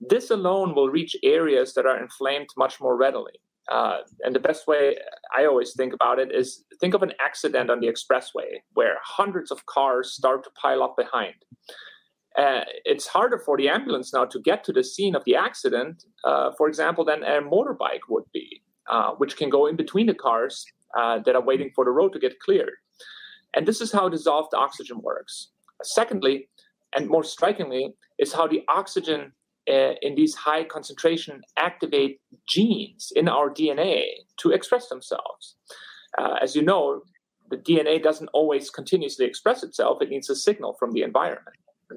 This 0.00 0.30
alone 0.30 0.74
will 0.74 0.88
reach 0.88 1.14
areas 1.22 1.74
that 1.74 1.84
are 1.84 2.02
inflamed 2.02 2.48
much 2.56 2.80
more 2.80 2.96
readily. 2.96 3.34
Uh, 3.70 3.98
and 4.24 4.34
the 4.34 4.40
best 4.40 4.66
way 4.66 4.96
I 5.36 5.44
always 5.46 5.74
think 5.76 5.92
about 5.92 6.18
it 6.18 6.34
is 6.34 6.64
think 6.80 6.94
of 6.94 7.02
an 7.02 7.12
accident 7.20 7.70
on 7.70 7.80
the 7.80 7.86
expressway 7.86 8.58
where 8.74 8.96
hundreds 9.04 9.50
of 9.50 9.64
cars 9.66 10.12
start 10.12 10.42
to 10.44 10.50
pile 10.60 10.82
up 10.82 10.96
behind. 10.96 11.34
Uh, 12.36 12.62
it's 12.84 13.06
harder 13.06 13.38
for 13.38 13.56
the 13.56 13.68
ambulance 13.68 14.12
now 14.12 14.24
to 14.24 14.40
get 14.40 14.64
to 14.64 14.72
the 14.72 14.84
scene 14.84 15.14
of 15.14 15.24
the 15.24 15.36
accident, 15.36 16.04
uh, 16.24 16.50
for 16.56 16.68
example, 16.68 17.04
than 17.04 17.22
a 17.22 17.40
motorbike 17.40 18.06
would 18.08 18.24
be, 18.32 18.62
uh, 18.90 19.10
which 19.18 19.36
can 19.36 19.50
go 19.50 19.66
in 19.66 19.76
between 19.76 20.06
the 20.06 20.14
cars 20.14 20.64
uh, 20.98 21.18
that 21.24 21.34
are 21.34 21.42
waiting 21.42 21.70
for 21.74 21.84
the 21.84 21.90
road 21.90 22.12
to 22.12 22.18
get 22.18 22.38
cleared. 22.40 22.74
And 23.54 23.66
this 23.66 23.80
is 23.80 23.92
how 23.92 24.08
dissolved 24.08 24.54
oxygen 24.54 25.00
works. 25.02 25.50
Secondly, 25.82 26.48
and 26.94 27.08
more 27.08 27.24
strikingly, 27.24 27.94
is 28.18 28.32
how 28.32 28.46
the 28.46 28.62
oxygen 28.68 29.32
uh, 29.70 29.94
in 30.02 30.14
these 30.14 30.34
high 30.34 30.64
concentration 30.64 31.42
activate 31.56 32.20
genes 32.48 33.12
in 33.14 33.28
our 33.28 33.48
DNA 33.48 34.02
to 34.38 34.50
express 34.50 34.88
themselves. 34.88 35.56
Uh, 36.18 36.34
as 36.42 36.56
you 36.56 36.62
know, 36.62 37.02
the 37.50 37.56
DNA 37.56 38.02
doesn't 38.02 38.28
always 38.32 38.70
continuously 38.70 39.26
express 39.26 39.62
itself. 39.62 39.98
It 40.00 40.10
needs 40.10 40.30
a 40.30 40.36
signal 40.36 40.74
from 40.78 40.92
the 40.92 41.02
environment. 41.02 41.56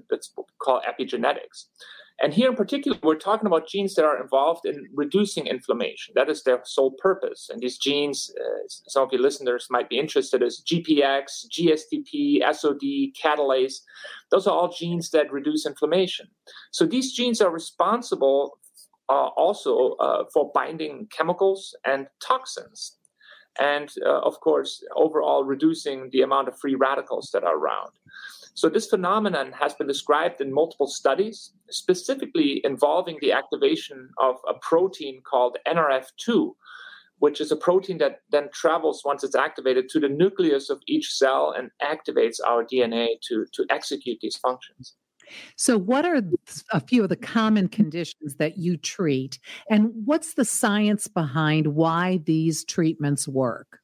That's 0.10 0.32
what 0.36 0.48
we 0.48 0.54
call 0.60 0.82
epigenetics. 0.82 1.66
And 2.22 2.34
here 2.34 2.50
in 2.50 2.56
particular, 2.56 2.98
we're 3.04 3.16
talking 3.16 3.48
about 3.48 3.68
genes 3.68 3.96
that 3.96 4.06
are 4.06 4.22
involved 4.22 4.66
in 4.66 4.88
reducing 4.94 5.48
inflammation. 5.48 6.14
That 6.16 6.30
is 6.30 6.44
their 6.44 6.62
sole 6.64 6.96
purpose. 7.00 7.50
And 7.52 7.62
these 7.62 7.78
genes, 7.78 8.32
uh, 8.40 8.68
some 8.88 9.04
of 9.04 9.10
your 9.12 9.22
listeners 9.22 9.68
might 9.70 9.90
be 9.90 10.00
interested, 10.00 10.44
is 10.44 10.64
GPX, 10.66 11.46
GSTP, 11.52 12.40
SOD, 12.54 13.14
catalase. 13.22 13.82
Those 14.32 14.48
are 14.48 14.56
all 14.56 14.72
genes 14.72 15.10
that 15.10 15.32
reduce 15.32 15.66
inflammation. 15.66 16.28
So 16.72 16.86
these 16.86 17.14
genes 17.14 17.42
are 17.42 17.52
responsible 17.52 18.60
uh, 19.10 19.30
also 19.36 19.94
uh, 20.00 20.24
for 20.34 20.52
binding 20.54 21.08
chemicals 21.12 21.76
and 21.86 22.08
toxins. 22.26 22.98
And 23.60 23.90
uh, 24.06 24.20
of 24.22 24.40
course, 24.40 24.84
overall 24.96 25.44
reducing 25.44 26.10
the 26.12 26.22
amount 26.22 26.48
of 26.48 26.60
free 26.60 26.76
radicals 26.76 27.30
that 27.34 27.44
are 27.44 27.58
around. 27.58 27.92
So, 28.56 28.70
this 28.70 28.88
phenomenon 28.88 29.52
has 29.54 29.74
been 29.74 29.88
described 29.88 30.40
in 30.40 30.54
multiple 30.54 30.88
studies, 30.88 31.54
specifically 31.70 32.62
involving 32.64 33.18
the 33.20 33.32
activation 33.32 34.10
of 34.20 34.36
a 34.48 34.54
protein 34.54 35.22
called 35.24 35.58
NRF2, 35.68 36.54
which 37.18 37.42
is 37.42 37.52
a 37.52 37.56
protein 37.56 37.98
that 38.00 38.22
then 38.32 38.50
travels 38.54 39.02
once 39.04 39.24
it's 39.24 39.36
activated 39.36 39.90
to 39.90 40.00
the 40.00 40.10
nucleus 40.10 40.70
of 40.70 40.82
each 40.88 41.14
cell 41.14 41.54
and 41.58 41.72
activates 41.82 42.38
our 42.46 42.64
DNA 42.64 43.20
to, 43.28 43.46
to 43.54 43.66
execute 43.70 44.20
these 44.22 44.38
functions. 44.38 44.96
So, 45.56 45.78
what 45.78 46.06
are 46.06 46.22
a 46.72 46.80
few 46.80 47.04
of 47.04 47.10
the 47.10 47.16
common 47.16 47.68
conditions 47.68 48.36
that 48.36 48.58
you 48.58 48.78
treat, 48.78 49.40
and 49.70 49.92
what's 50.06 50.34
the 50.34 50.46
science 50.46 51.08
behind 51.08 51.68
why 51.68 52.20
these 52.26 52.64
treatments 52.64 53.28
work? 53.28 53.80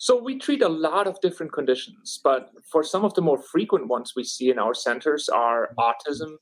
So 0.00 0.22
we 0.22 0.38
treat 0.38 0.62
a 0.62 0.68
lot 0.68 1.08
of 1.08 1.20
different 1.20 1.52
conditions, 1.52 2.20
but 2.22 2.50
for 2.70 2.84
some 2.84 3.04
of 3.04 3.14
the 3.14 3.20
more 3.20 3.42
frequent 3.42 3.88
ones 3.88 4.12
we 4.14 4.22
see 4.22 4.48
in 4.48 4.56
our 4.56 4.72
centers 4.72 5.28
are 5.28 5.74
autism, 5.76 6.36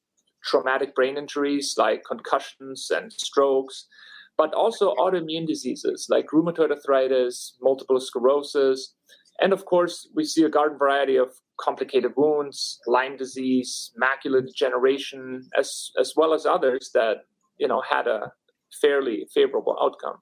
traumatic 0.45 0.95
brain 0.95 1.17
injuries 1.17 1.75
like 1.79 2.03
concussions 2.07 2.91
and 2.95 3.11
strokes, 3.11 3.87
but 4.37 4.53
also 4.53 4.95
autoimmune 4.97 5.47
diseases 5.47 6.07
like 6.11 6.27
rheumatoid 6.35 6.71
arthritis, 6.71 7.57
multiple 7.63 7.99
sclerosis, 7.99 8.95
and 9.41 9.53
of 9.53 9.65
course, 9.65 10.09
we 10.15 10.25
see 10.25 10.43
a 10.45 10.49
garden 10.49 10.79
variety 10.79 11.17
of 11.17 11.33
complicated 11.61 12.13
wounds, 12.17 12.79
Lyme 12.87 13.17
disease, 13.17 13.93
macular 14.01 14.45
degeneration, 14.45 15.49
as, 15.59 15.91
as 15.99 16.15
well 16.17 16.35
as 16.35 16.47
others 16.47 16.91
that 16.95 17.19
you 17.59 17.69
know 17.69 17.83
had 17.89 18.07
a 18.07 18.33
fairly 18.81 19.27
favorable 19.33 19.77
outcome. 19.81 20.21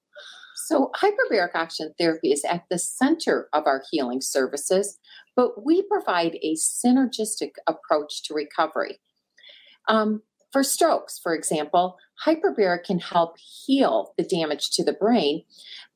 So, 0.67 0.91
hyperbaric 0.97 1.55
oxygen 1.55 1.95
therapy 1.99 2.33
is 2.33 2.45
at 2.49 2.65
the 2.71 2.79
center 2.79 3.49
of 3.53 3.67
our 3.67 3.83
healing 3.91 4.21
services, 4.21 4.99
but 5.35 5.65
we 5.65 5.83
provide 5.83 6.37
a 6.43 6.55
synergistic 6.55 7.53
approach 7.67 8.23
to 8.25 8.35
recovery. 8.35 9.01
Um, 9.89 10.23
for 10.53 10.63
strokes, 10.63 11.19
for 11.21 11.35
example, 11.35 11.97
hyperbaric 12.25 12.85
can 12.85 13.01
help 13.01 13.37
heal 13.67 14.15
the 14.17 14.25
damage 14.25 14.71
to 14.75 14.85
the 14.85 14.93
brain, 14.93 15.43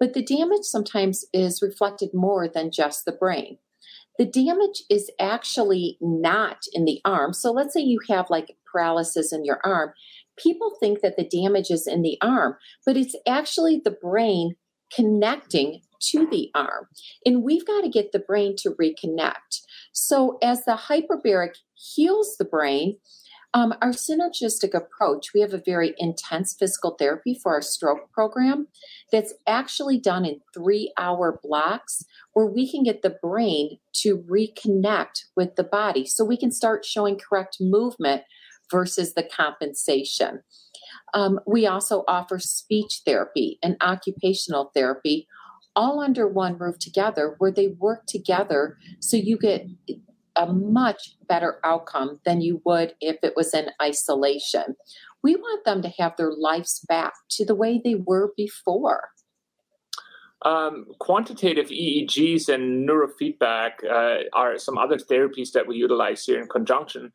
but 0.01 0.15
the 0.15 0.25
damage 0.25 0.65
sometimes 0.65 1.25
is 1.33 1.63
reflected 1.63 2.11
more 2.13 2.49
than 2.49 2.73
just 2.73 3.05
the 3.05 3.13
brain. 3.13 3.59
The 4.19 4.27
damage 4.27 4.83
is 4.91 5.11
actually 5.21 5.97
not 6.01 6.59
in 6.73 6.85
the 6.85 7.01
arm. 7.05 7.33
So 7.33 7.53
let's 7.53 7.73
say 7.73 7.81
you 7.81 8.01
have 8.09 8.31
like 8.31 8.57
paralysis 8.71 9.33
in 9.33 9.45
your 9.45 9.61
arm 9.65 9.93
people 10.39 10.77
think 10.81 11.01
that 11.01 11.17
the 11.17 11.25
damage 11.25 11.71
is 11.71 11.87
in 11.87 12.03
the 12.03 12.19
arm, 12.23 12.57
but 12.87 12.97
it's 12.97 13.17
actually 13.27 13.81
the 13.85 13.91
brain 13.91 14.55
connecting 14.95 15.83
to 16.01 16.27
the 16.31 16.51
arm. 16.55 16.87
And 17.27 17.43
we've 17.43 17.67
got 17.67 17.83
to 17.83 17.89
get 17.89 18.13
the 18.13 18.19
brain 18.19 18.55
to 18.59 18.71
reconnect. 18.71 19.63
So, 19.93 20.39
as 20.43 20.65
the 20.65 20.79
hyperbaric 20.89 21.57
heals 21.75 22.37
the 22.39 22.45
brain, 22.45 22.99
um, 23.55 23.73
our 23.81 23.91
synergistic 23.91 24.75
approach, 24.75 25.33
we 25.33 25.41
have 25.41 25.55
a 25.55 25.63
very 25.65 25.95
intense 25.99 26.55
physical 26.59 26.97
therapy 26.99 27.39
for 27.43 27.55
our 27.55 27.63
stroke 27.63 28.13
program 28.13 28.69
that's 29.11 29.33
actually 29.47 29.99
done 29.99 30.25
in 30.25 30.41
three 30.55 30.93
hour 30.99 31.41
blocks 31.43 32.05
where 32.35 32.47
we 32.47 32.71
can 32.71 32.83
get 32.83 33.03
the 33.03 33.17
brain 33.23 33.79
to 33.95 34.19
reconnect 34.19 35.25
with 35.35 35.57
the 35.57 35.65
body 35.65 36.05
so 36.05 36.25
we 36.25 36.37
can 36.37 36.53
start 36.53 36.85
showing 36.85 37.19
correct 37.19 37.57
movement 37.61 38.23
versus 38.71 39.15
the 39.15 39.23
compensation. 39.23 40.43
Um, 41.15 41.41
we 41.47 41.67
also 41.67 42.05
offer 42.07 42.39
speech 42.39 43.01
therapy 43.07 43.59
and 43.63 43.77
occupational 43.81 44.71
therapy 44.75 45.27
all 45.75 46.01
under 46.01 46.29
one 46.29 46.59
roof 46.59 46.79
together 46.79 47.37
where 47.39 47.53
they 47.53 47.69
work 47.69 48.05
together 48.07 48.77
so 49.01 49.17
you 49.17 49.39
get 49.39 49.67
a 50.39 50.47
much 50.47 51.17
better 51.29 51.59
outcome 51.65 52.21
than 52.25 52.41
you 52.41 52.63
would 52.65 52.95
if 53.01 53.17
it 53.23 53.35
was 53.37 53.53
in 53.53 53.67
isolation. 53.83 54.77
We 55.23 55.37
want 55.37 55.65
them 55.65 55.83
to 55.83 55.93
have 55.99 56.17
their 56.17 56.33
lives 56.33 56.81
back 56.89 57.13
to 57.33 57.45
the 57.45 57.55
way 57.55 57.81
they 57.83 57.97
were 57.97 58.33
before. 58.37 59.11
Um, 60.47 60.87
quantitative 61.01 61.67
EEGs 61.67 62.49
and 62.49 62.89
neurofeedback 62.89 63.85
uh, 63.85 64.23
are 64.33 64.57
some 64.57 64.79
other 64.79 64.97
therapies 64.97 65.51
that 65.53 65.67
we 65.67 65.77
utilize 65.77 66.25
here 66.25 66.41
in 66.41 66.47
conjunction 66.47 67.13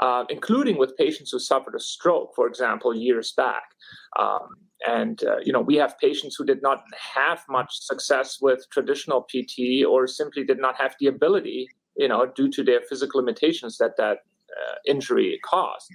uh, 0.00 0.24
including 0.28 0.76
with 0.78 0.96
patients 0.96 1.30
who 1.30 1.38
suffered 1.38 1.74
a 1.74 1.80
stroke, 1.80 2.34
for 2.34 2.46
example, 2.46 2.94
years 2.94 3.32
back. 3.32 3.64
Um, 4.18 4.56
And 4.86 5.24
uh, 5.24 5.40
you 5.46 5.52
know, 5.54 5.64
we 5.70 5.76
have 5.82 5.96
patients 5.98 6.36
who 6.36 6.44
did 6.44 6.60
not 6.60 6.78
have 7.16 7.40
much 7.48 7.70
success 7.80 8.28
with 8.42 8.60
traditional 8.70 9.20
PT, 9.30 9.84
or 9.92 10.06
simply 10.06 10.44
did 10.44 10.60
not 10.60 10.76
have 10.76 10.94
the 11.00 11.08
ability, 11.08 11.68
you 11.96 12.08
know, 12.08 12.26
due 12.26 12.50
to 12.50 12.62
their 12.62 12.80
physical 12.88 13.20
limitations 13.20 13.78
that 13.78 13.96
that 13.96 14.18
uh, 14.56 14.74
injury 14.86 15.38
caused. 15.44 15.90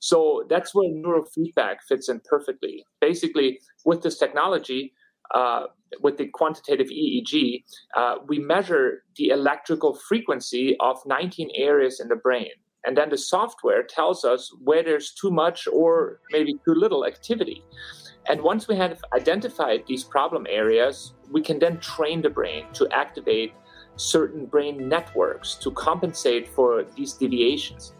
So 0.00 0.44
that's 0.50 0.74
where 0.74 0.88
neurofeedback 0.90 1.76
fits 1.88 2.08
in 2.08 2.20
perfectly. 2.28 2.84
Basically, 3.00 3.60
with 3.86 4.02
this 4.02 4.18
technology, 4.18 4.92
uh, 5.34 5.64
with 6.02 6.18
the 6.18 6.28
quantitative 6.28 6.88
EEG, 6.88 7.64
uh, 7.96 8.16
we 8.26 8.38
measure 8.38 9.04
the 9.16 9.28
electrical 9.28 9.94
frequency 9.94 10.76
of 10.80 10.98
19 11.06 11.50
areas 11.54 12.00
in 12.00 12.08
the 12.08 12.16
brain. 12.16 12.50
And 12.86 12.98
then 12.98 13.08
the 13.08 13.16
software 13.16 13.82
tells 13.82 14.24
us 14.24 14.50
where 14.62 14.82
there's 14.82 15.12
too 15.14 15.30
much 15.30 15.66
or 15.72 16.20
maybe 16.30 16.52
too 16.66 16.74
little 16.74 17.06
activity. 17.06 17.64
And 18.28 18.42
once 18.42 18.68
we 18.68 18.76
have 18.76 19.02
identified 19.14 19.84
these 19.86 20.04
problem 20.04 20.46
areas, 20.48 21.14
we 21.30 21.40
can 21.40 21.58
then 21.58 21.78
train 21.80 22.22
the 22.22 22.30
brain 22.30 22.66
to 22.74 22.88
activate 22.90 23.54
certain 23.96 24.46
brain 24.46 24.88
networks 24.88 25.54
to 25.56 25.70
compensate 25.70 26.48
for 26.48 26.84
these 26.96 27.12
deviations. 27.12 27.94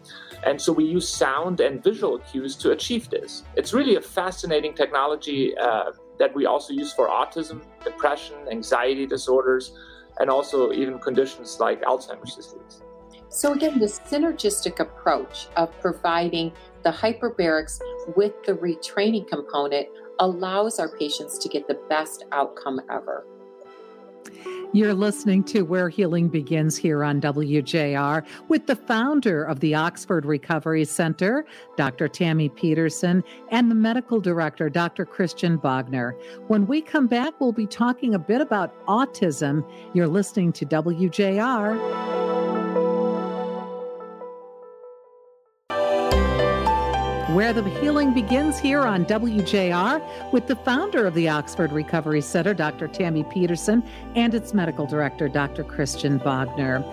And 0.44 0.60
so 0.60 0.72
we 0.72 0.84
use 0.84 1.08
sound 1.08 1.60
and 1.60 1.82
visual 1.82 2.18
cues 2.18 2.56
to 2.56 2.72
achieve 2.72 3.08
this. 3.10 3.44
It's 3.56 3.72
really 3.72 3.96
a 3.96 4.00
fascinating 4.00 4.74
technology 4.74 5.56
uh, 5.56 5.92
that 6.18 6.34
we 6.34 6.46
also 6.46 6.72
use 6.72 6.92
for 6.92 7.08
autism, 7.08 7.62
depression, 7.82 8.36
anxiety 8.50 9.06
disorders, 9.06 9.72
and 10.20 10.30
also 10.30 10.72
even 10.72 10.98
conditions 10.98 11.58
like 11.60 11.82
Alzheimer's 11.82 12.36
disease. 12.36 12.82
So, 13.28 13.52
again, 13.52 13.80
the 13.80 13.86
synergistic 13.86 14.78
approach 14.78 15.48
of 15.56 15.72
providing 15.80 16.52
the 16.84 16.90
hyperbarics 16.90 17.80
with 18.14 18.32
the 18.44 18.52
retraining 18.52 19.26
component 19.26 19.88
allows 20.20 20.78
our 20.78 20.96
patients 20.96 21.38
to 21.38 21.48
get 21.48 21.66
the 21.66 21.80
best 21.88 22.24
outcome 22.30 22.80
ever. 22.88 23.26
You're 24.74 24.92
listening 24.92 25.44
to 25.44 25.62
Where 25.62 25.88
Healing 25.88 26.26
Begins 26.26 26.76
here 26.76 27.04
on 27.04 27.20
WJR 27.20 28.26
with 28.48 28.66
the 28.66 28.74
founder 28.74 29.44
of 29.44 29.60
the 29.60 29.72
Oxford 29.72 30.26
Recovery 30.26 30.84
Center, 30.84 31.46
Dr. 31.76 32.08
Tammy 32.08 32.48
Peterson, 32.48 33.22
and 33.52 33.70
the 33.70 33.76
medical 33.76 34.20
director, 34.20 34.68
Dr. 34.68 35.04
Christian 35.04 35.58
Bogner. 35.58 36.20
When 36.48 36.66
we 36.66 36.80
come 36.80 37.06
back, 37.06 37.40
we'll 37.40 37.52
be 37.52 37.68
talking 37.68 38.16
a 38.16 38.18
bit 38.18 38.40
about 38.40 38.74
autism. 38.86 39.64
You're 39.94 40.08
listening 40.08 40.52
to 40.54 40.66
WJR. 40.66 42.23
Where 47.34 47.52
the 47.52 47.68
healing 47.80 48.14
begins 48.14 48.60
here 48.60 48.82
on 48.82 49.04
WJR 49.06 50.32
with 50.32 50.46
the 50.46 50.54
founder 50.54 51.04
of 51.04 51.14
the 51.14 51.28
Oxford 51.28 51.72
Recovery 51.72 52.20
Center, 52.20 52.54
Dr. 52.54 52.86
Tammy 52.86 53.24
Peterson, 53.24 53.82
and 54.14 54.36
its 54.36 54.54
medical 54.54 54.86
director, 54.86 55.28
Dr. 55.28 55.64
Christian 55.64 56.20
Bogner. 56.20 56.84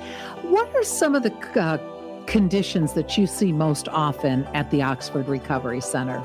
What 0.41 0.67
are 0.75 0.83
some 0.83 1.13
of 1.13 1.21
the 1.21 1.31
uh, 1.61 1.77
conditions 2.25 2.93
that 2.93 3.19
you 3.19 3.27
see 3.27 3.51
most 3.51 3.87
often 3.89 4.45
at 4.55 4.71
the 4.71 4.81
Oxford 4.81 5.27
Recovery 5.27 5.79
Center? 5.79 6.19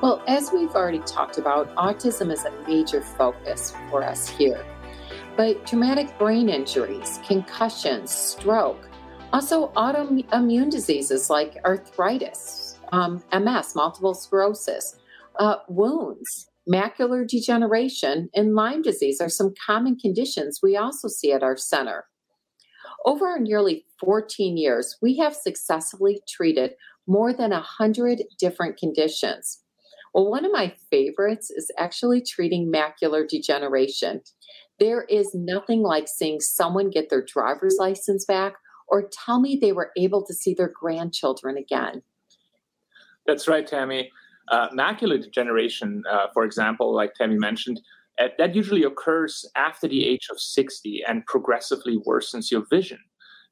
Well, 0.00 0.22
as 0.28 0.52
we've 0.52 0.76
already 0.76 1.00
talked 1.00 1.36
about, 1.36 1.74
autism 1.74 2.32
is 2.32 2.44
a 2.44 2.52
major 2.68 3.00
focus 3.00 3.74
for 3.90 4.04
us 4.04 4.28
here. 4.28 4.64
But 5.36 5.66
traumatic 5.66 6.16
brain 6.16 6.48
injuries, 6.48 7.18
concussions, 7.26 8.12
stroke, 8.12 8.88
also 9.32 9.72
autoimmune 9.72 10.70
diseases 10.70 11.28
like 11.28 11.56
arthritis, 11.64 12.71
um, 12.92 13.22
MS, 13.32 13.74
multiple 13.74 14.14
sclerosis, 14.14 14.96
uh, 15.38 15.56
wounds, 15.68 16.48
macular 16.70 17.26
degeneration, 17.26 18.28
and 18.34 18.54
Lyme 18.54 18.82
disease 18.82 19.20
are 19.20 19.28
some 19.28 19.54
common 19.66 19.96
conditions 19.96 20.60
we 20.62 20.76
also 20.76 21.08
see 21.08 21.32
at 21.32 21.42
our 21.42 21.56
center. 21.56 22.04
Over 23.04 23.26
our 23.26 23.40
nearly 23.40 23.86
14 23.98 24.56
years, 24.56 24.96
we 25.02 25.16
have 25.16 25.34
successfully 25.34 26.20
treated 26.28 26.74
more 27.06 27.32
than 27.32 27.50
100 27.50 28.22
different 28.38 28.76
conditions. 28.76 29.60
Well, 30.14 30.30
one 30.30 30.44
of 30.44 30.52
my 30.52 30.74
favorites 30.90 31.50
is 31.50 31.70
actually 31.78 32.22
treating 32.22 32.70
macular 32.70 33.26
degeneration. 33.26 34.20
There 34.78 35.04
is 35.04 35.30
nothing 35.34 35.82
like 35.82 36.06
seeing 36.06 36.40
someone 36.40 36.90
get 36.90 37.08
their 37.08 37.24
driver's 37.24 37.76
license 37.78 38.24
back 38.24 38.54
or 38.88 39.08
tell 39.10 39.40
me 39.40 39.56
they 39.56 39.72
were 39.72 39.90
able 39.96 40.24
to 40.26 40.34
see 40.34 40.54
their 40.54 40.70
grandchildren 40.72 41.56
again. 41.56 42.02
That's 43.26 43.48
right, 43.48 43.66
Tammy. 43.66 44.10
Uh, 44.48 44.68
macular 44.70 45.22
degeneration, 45.22 46.02
uh, 46.10 46.26
for 46.34 46.44
example, 46.44 46.94
like 46.94 47.14
Tammy 47.14 47.38
mentioned, 47.38 47.80
uh, 48.20 48.28
that 48.38 48.54
usually 48.54 48.82
occurs 48.82 49.46
after 49.56 49.88
the 49.88 50.06
age 50.06 50.28
of 50.30 50.40
60 50.40 51.02
and 51.06 51.24
progressively 51.26 51.98
worsens 52.06 52.50
your 52.50 52.64
vision. 52.68 52.98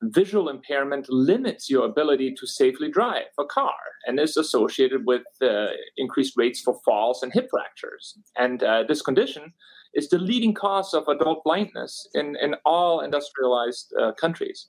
Visual 0.02 0.48
impairment 0.48 1.08
limits 1.10 1.70
your 1.70 1.84
ability 1.84 2.34
to 2.34 2.46
safely 2.46 2.90
drive 2.90 3.26
a 3.38 3.44
car 3.44 3.74
and 4.06 4.18
is 4.18 4.36
associated 4.36 5.06
with 5.06 5.22
uh, 5.42 5.66
increased 5.96 6.34
rates 6.36 6.60
for 6.60 6.80
falls 6.84 7.22
and 7.22 7.32
hip 7.32 7.48
fractures. 7.50 8.18
And 8.36 8.62
uh, 8.62 8.84
this 8.88 9.02
condition 9.02 9.52
is 9.94 10.08
the 10.08 10.18
leading 10.18 10.54
cause 10.54 10.94
of 10.94 11.06
adult 11.08 11.44
blindness 11.44 12.08
in, 12.14 12.36
in 12.42 12.54
all 12.64 13.00
industrialized 13.00 13.92
uh, 14.00 14.12
countries. 14.12 14.68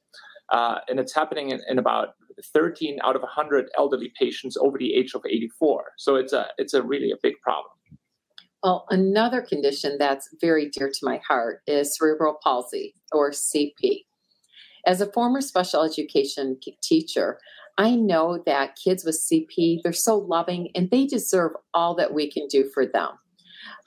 and 0.51 0.99
it's 0.99 1.15
happening 1.15 1.49
in, 1.49 1.61
in 1.69 1.79
about 1.79 2.09
13 2.53 2.99
out 3.03 3.15
of 3.15 3.21
100 3.21 3.69
elderly 3.77 4.11
patients 4.19 4.57
over 4.57 4.77
the 4.77 4.93
age 4.93 5.13
of 5.13 5.21
84. 5.25 5.83
So 5.97 6.15
it's 6.15 6.33
a 6.33 6.47
it's 6.57 6.73
a 6.73 6.81
really 6.81 7.11
a 7.11 7.17
big 7.21 7.35
problem. 7.41 7.71
Well, 8.63 8.85
another 8.89 9.41
condition 9.41 9.97
that's 9.97 10.29
very 10.39 10.69
dear 10.69 10.89
to 10.89 10.99
my 11.01 11.19
heart 11.27 11.61
is 11.65 11.97
cerebral 11.97 12.37
palsy 12.43 12.95
or 13.11 13.31
CP. 13.31 14.05
As 14.85 15.01
a 15.01 15.11
former 15.11 15.41
special 15.41 15.83
education 15.83 16.57
teacher, 16.81 17.39
I 17.77 17.95
know 17.95 18.43
that 18.45 18.77
kids 18.83 19.03
with 19.03 19.19
CP, 19.19 19.81
they're 19.81 19.93
so 19.93 20.17
loving 20.17 20.69
and 20.75 20.89
they 20.91 21.05
deserve 21.05 21.53
all 21.73 21.95
that 21.95 22.13
we 22.13 22.29
can 22.29 22.47
do 22.47 22.69
for 22.73 22.85
them. 22.85 23.11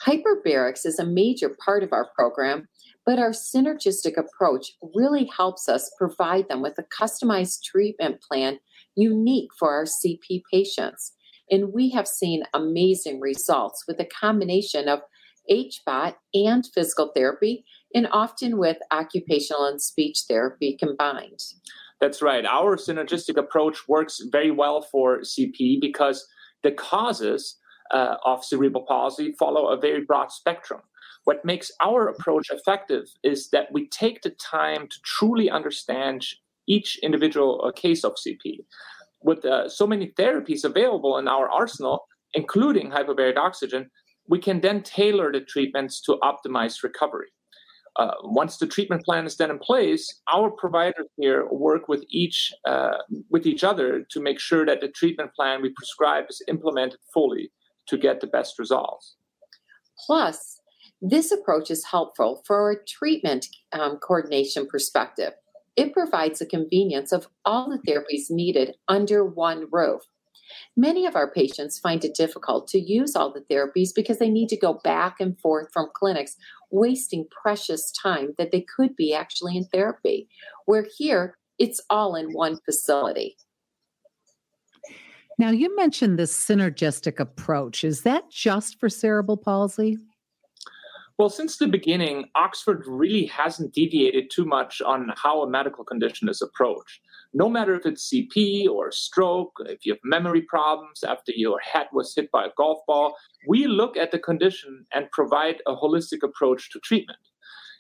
Hyperbarics 0.07 0.85
is 0.85 0.99
a 0.99 1.07
major 1.07 1.57
part 1.65 1.83
of 1.83 1.93
our 1.93 2.11
program 2.15 2.69
but 3.07 3.19
our 3.19 3.31
synergistic 3.31 4.17
approach 4.17 4.73
really 4.95 5.31
helps 5.37 5.69
us 5.69 5.91
provide 5.99 6.49
them 6.49 6.63
with 6.63 6.79
a 6.79 6.85
customized 6.85 7.63
treatment 7.63 8.21
plan 8.23 8.59
unique 8.97 9.51
for 9.59 9.73
our 9.73 9.85
CP 9.85 10.43
patients. 10.51 11.13
And 11.51 11.73
we 11.73 11.91
have 11.91 12.09
seen 12.09 12.45
amazing 12.55 13.21
results 13.21 13.85
with 13.87 14.01
a 14.01 14.07
combination 14.07 14.89
of 14.89 15.01
HBOT 15.51 16.15
and 16.33 16.67
physical 16.75 17.13
therapy, 17.15 17.67
and 17.95 18.09
often 18.11 18.57
with 18.57 18.79
occupational 18.91 19.67
and 19.67 19.81
speech 19.81 20.23
therapy 20.27 20.75
combined. 20.79 21.39
That's 22.01 22.23
right. 22.23 22.47
Our 22.47 22.77
synergistic 22.77 23.37
approach 23.37 23.87
works 23.87 24.23
very 24.33 24.51
well 24.51 24.81
for 24.81 25.21
CP 25.21 25.81
because 25.83 26.27
the 26.63 26.73
causes 26.73 27.59
uh, 27.91 28.17
of 28.25 28.45
cerebral 28.45 28.85
palsy 28.87 29.33
follow 29.39 29.69
a 29.69 29.77
very 29.77 30.03
broad 30.03 30.31
spectrum. 30.33 30.81
What 31.25 31.45
makes 31.45 31.73
our 31.81 32.09
approach 32.09 32.51
effective 32.51 33.07
is 33.23 33.49
that 33.51 33.73
we 33.73 33.89
take 33.89 34.23
the 34.23 34.31
time 34.31 34.89
to 34.89 34.97
truly 35.05 35.51
understand 35.51 36.27
each 36.67 36.99
individual 37.03 37.63
uh, 37.65 37.73
case 37.73 38.05
of 38.05 38.15
CP. 38.15 38.59
With 39.23 39.45
uh, 39.45 39.69
so 39.69 39.87
many 39.87 40.09
therapies 40.19 40.65
available 40.65 41.17
in 41.19 41.29
our 41.29 41.49
arsenal, 41.49 42.07
including 42.35 42.91
hyperbaric 42.91 43.37
oxygen, 43.37 43.91
we 44.29 44.39
can 44.39 44.61
then 44.61 44.83
tailor 44.83 45.33
the 45.33 45.41
treatments 45.41 46.01
to 46.03 46.19
optimize 46.23 46.83
recovery. 46.83 47.29
Uh, 47.97 48.13
once 48.23 48.57
the 48.57 48.67
treatment 48.67 49.05
plan 49.05 49.25
is 49.25 49.37
then 49.37 49.51
in 49.51 49.59
place, 49.59 50.21
our 50.33 50.51
providers 50.51 51.07
here 51.17 51.47
work 51.51 51.87
with 51.87 52.05
each 52.09 52.53
uh, 52.67 52.99
with 53.31 53.47
each 53.47 53.63
other 53.63 54.05
to 54.11 54.21
make 54.21 54.41
sure 54.41 54.67
that 54.67 54.81
the 54.81 54.89
treatment 54.89 55.33
plan 55.35 55.63
we 55.63 55.71
prescribe 55.71 56.25
is 56.29 56.43
implemented 56.49 56.99
fully 57.13 57.53
to 57.87 57.99
get 57.99 58.21
the 58.21 58.27
best 58.27 58.59
results. 58.59 59.17
Plus, 60.07 60.61
this 61.01 61.31
approach 61.31 61.71
is 61.71 61.85
helpful 61.85 62.43
for 62.47 62.71
a 62.71 62.85
treatment 62.85 63.47
um, 63.73 63.99
coordination 63.99 64.67
perspective. 64.67 65.33
It 65.77 65.93
provides 65.93 66.39
the 66.39 66.47
convenience 66.47 67.13
of 67.13 67.29
all 67.45 67.69
the 67.69 67.79
therapies 67.91 68.31
needed 68.31 68.77
under 68.89 69.25
one 69.25 69.67
roof. 69.71 70.03
Many 70.77 71.07
of 71.07 71.17
our 71.17 71.31
patients 71.31 71.79
find 71.79 72.05
it 72.05 72.15
difficult 72.15 72.69
to 72.69 72.79
use 72.79 73.17
all 73.17 73.33
the 73.33 73.41
therapies 73.41 73.91
because 73.95 74.19
they 74.19 74.29
need 74.29 74.49
to 74.51 74.57
go 74.57 74.81
back 74.85 75.17
and 75.21 75.39
forth 75.41 75.69
from 75.73 75.91
clinics, 75.95 76.37
wasting 76.71 77.27
precious 77.43 77.93
time 77.93 78.35
that 78.39 78.51
they 78.53 78.65
could 78.77 78.95
be 78.95 79.15
actually 79.15 79.57
in 79.57 79.65
therapy. 79.65 80.29
Where 80.67 80.87
here, 80.97 81.39
it's 81.59 81.81
all 81.91 82.15
in 82.15 82.33
one 82.33 82.59
facility. 82.65 83.37
Now, 85.39 85.51
you 85.51 85.75
mentioned 85.75 86.19
this 86.19 86.37
synergistic 86.37 87.19
approach. 87.19 87.83
Is 87.83 88.03
that 88.03 88.31
just 88.31 88.79
for 88.79 88.89
cerebral 88.89 89.37
palsy? 89.37 89.99
Well, 91.17 91.31
since 91.31 91.59
the 91.59 91.69
beginning, 91.69 92.25
Oxford 92.35 92.85
really 92.89 93.27
hasn't 93.27 93.73
deviated 93.73 94.31
too 94.31 94.45
much 94.45 94.83
on 94.83 95.13
how 95.17 95.43
a 95.43 95.51
medical 95.51 95.85
condition 95.85 96.29
is 96.29 96.43
approached. 96.43 97.01
No 97.33 97.49
matter 97.49 97.75
if 97.75 97.87
it's 97.87 98.13
CP 98.13 98.69
or 98.69 98.91
stroke, 98.91 99.57
if 99.67 99.87
you 99.87 99.93
have 99.93 100.01
memory 100.03 100.43
problems 100.43 101.05
after 101.05 101.31
your 101.33 101.61
head 101.61 101.87
was 101.93 102.15
hit 102.15 102.33
by 102.33 102.47
a 102.47 102.55
golf 102.57 102.81
ball, 102.89 103.17
we 103.47 103.67
look 103.69 103.97
at 103.97 104.11
the 104.11 104.19
condition 104.19 104.87
and 104.93 105.11
provide 105.13 105.63
a 105.67 105.77
holistic 105.77 106.25
approach 106.25 106.71
to 106.71 106.81
treatment. 106.81 107.19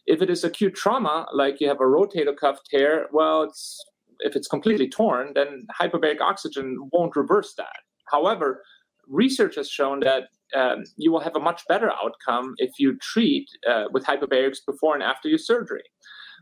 If 0.06 0.22
it 0.22 0.30
is 0.30 0.44
acute 0.44 0.74
trauma, 0.74 1.26
like 1.32 1.60
you 1.60 1.66
have 1.66 1.80
a 1.80 1.84
rotator 1.84 2.36
cuff 2.36 2.60
tear, 2.70 3.08
well, 3.12 3.42
it's, 3.42 3.84
if 4.24 4.34
it's 4.34 4.48
completely 4.48 4.88
torn, 4.88 5.32
then 5.34 5.66
hyperbaric 5.80 6.20
oxygen 6.20 6.66
won't 6.92 7.14
reverse 7.14 7.54
that. 7.56 7.80
However, 8.10 8.62
research 9.06 9.54
has 9.56 9.68
shown 9.68 10.00
that 10.00 10.24
um, 10.56 10.84
you 10.96 11.12
will 11.12 11.20
have 11.20 11.36
a 11.36 11.40
much 11.40 11.62
better 11.68 11.90
outcome 11.92 12.54
if 12.58 12.72
you 12.78 12.96
treat 12.98 13.48
uh, 13.68 13.84
with 13.92 14.04
hyperbarics 14.04 14.58
before 14.66 14.94
and 14.94 15.02
after 15.02 15.28
your 15.28 15.38
surgery. 15.38 15.84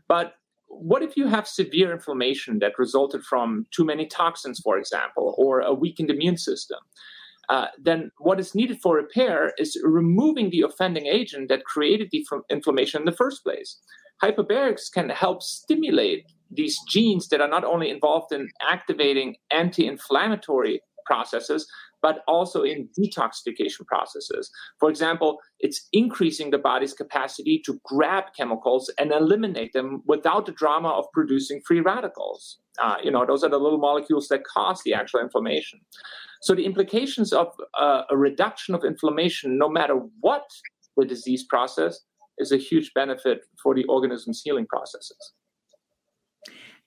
But 0.07 0.33
what 0.67 1.03
if 1.03 1.15
you 1.17 1.27
have 1.27 1.47
severe 1.47 1.91
inflammation 1.91 2.59
that 2.59 2.79
resulted 2.79 3.23
from 3.23 3.65
too 3.71 3.85
many 3.85 4.05
toxins, 4.05 4.59
for 4.59 4.77
example, 4.77 5.35
or 5.37 5.59
a 5.61 5.73
weakened 5.73 6.09
immune 6.09 6.37
system? 6.37 6.79
Uh, 7.49 7.67
then 7.77 8.09
what 8.19 8.39
is 8.39 8.55
needed 8.55 8.79
for 8.81 8.95
repair 8.95 9.53
is 9.57 9.79
removing 9.83 10.49
the 10.49 10.61
offending 10.61 11.07
agent 11.07 11.49
that 11.49 11.65
created 11.65 12.09
the 12.11 12.25
inflammation 12.49 13.01
in 13.01 13.05
the 13.05 13.11
first 13.11 13.43
place. 13.43 13.79
Hyperbarics 14.23 14.91
can 14.91 15.09
help 15.09 15.43
stimulate 15.43 16.25
these 16.55 16.79
genes 16.87 17.27
that 17.29 17.41
are 17.41 17.47
not 17.47 17.63
only 17.63 17.89
involved 17.89 18.31
in 18.31 18.49
activating 18.69 19.35
anti 19.51 19.87
inflammatory 19.87 20.81
processes, 21.05 21.67
but 22.01 22.19
also 22.27 22.63
in 22.63 22.89
detoxification 22.99 23.87
processes. 23.87 24.51
For 24.79 24.89
example, 24.89 25.39
it's 25.59 25.87
increasing 25.93 26.51
the 26.51 26.57
body's 26.57 26.93
capacity 26.93 27.61
to 27.65 27.79
grab 27.85 28.25
chemicals 28.37 28.91
and 28.99 29.11
eliminate 29.11 29.71
them 29.73 30.03
without 30.05 30.45
the 30.45 30.51
drama 30.51 30.89
of 30.89 31.05
producing 31.13 31.61
free 31.65 31.79
radicals. 31.79 32.59
Uh, 32.81 32.95
you 33.01 33.09
know, 33.09 33.25
those 33.25 33.43
are 33.43 33.49
the 33.49 33.57
little 33.57 33.79
molecules 33.79 34.27
that 34.27 34.43
cause 34.43 34.81
the 34.83 34.93
actual 34.93 35.21
inflammation. 35.21 35.79
So 36.41 36.53
the 36.53 36.65
implications 36.65 37.31
of 37.31 37.47
uh, 37.79 38.01
a 38.09 38.17
reduction 38.17 38.75
of 38.75 38.83
inflammation, 38.83 39.57
no 39.57 39.69
matter 39.69 39.95
what 40.19 40.43
the 40.97 41.05
disease 41.05 41.45
process, 41.45 42.01
is 42.37 42.51
a 42.51 42.57
huge 42.57 42.91
benefit 42.93 43.41
for 43.61 43.73
the 43.73 43.85
organism's 43.85 44.41
healing 44.43 44.65
processes. 44.67 45.33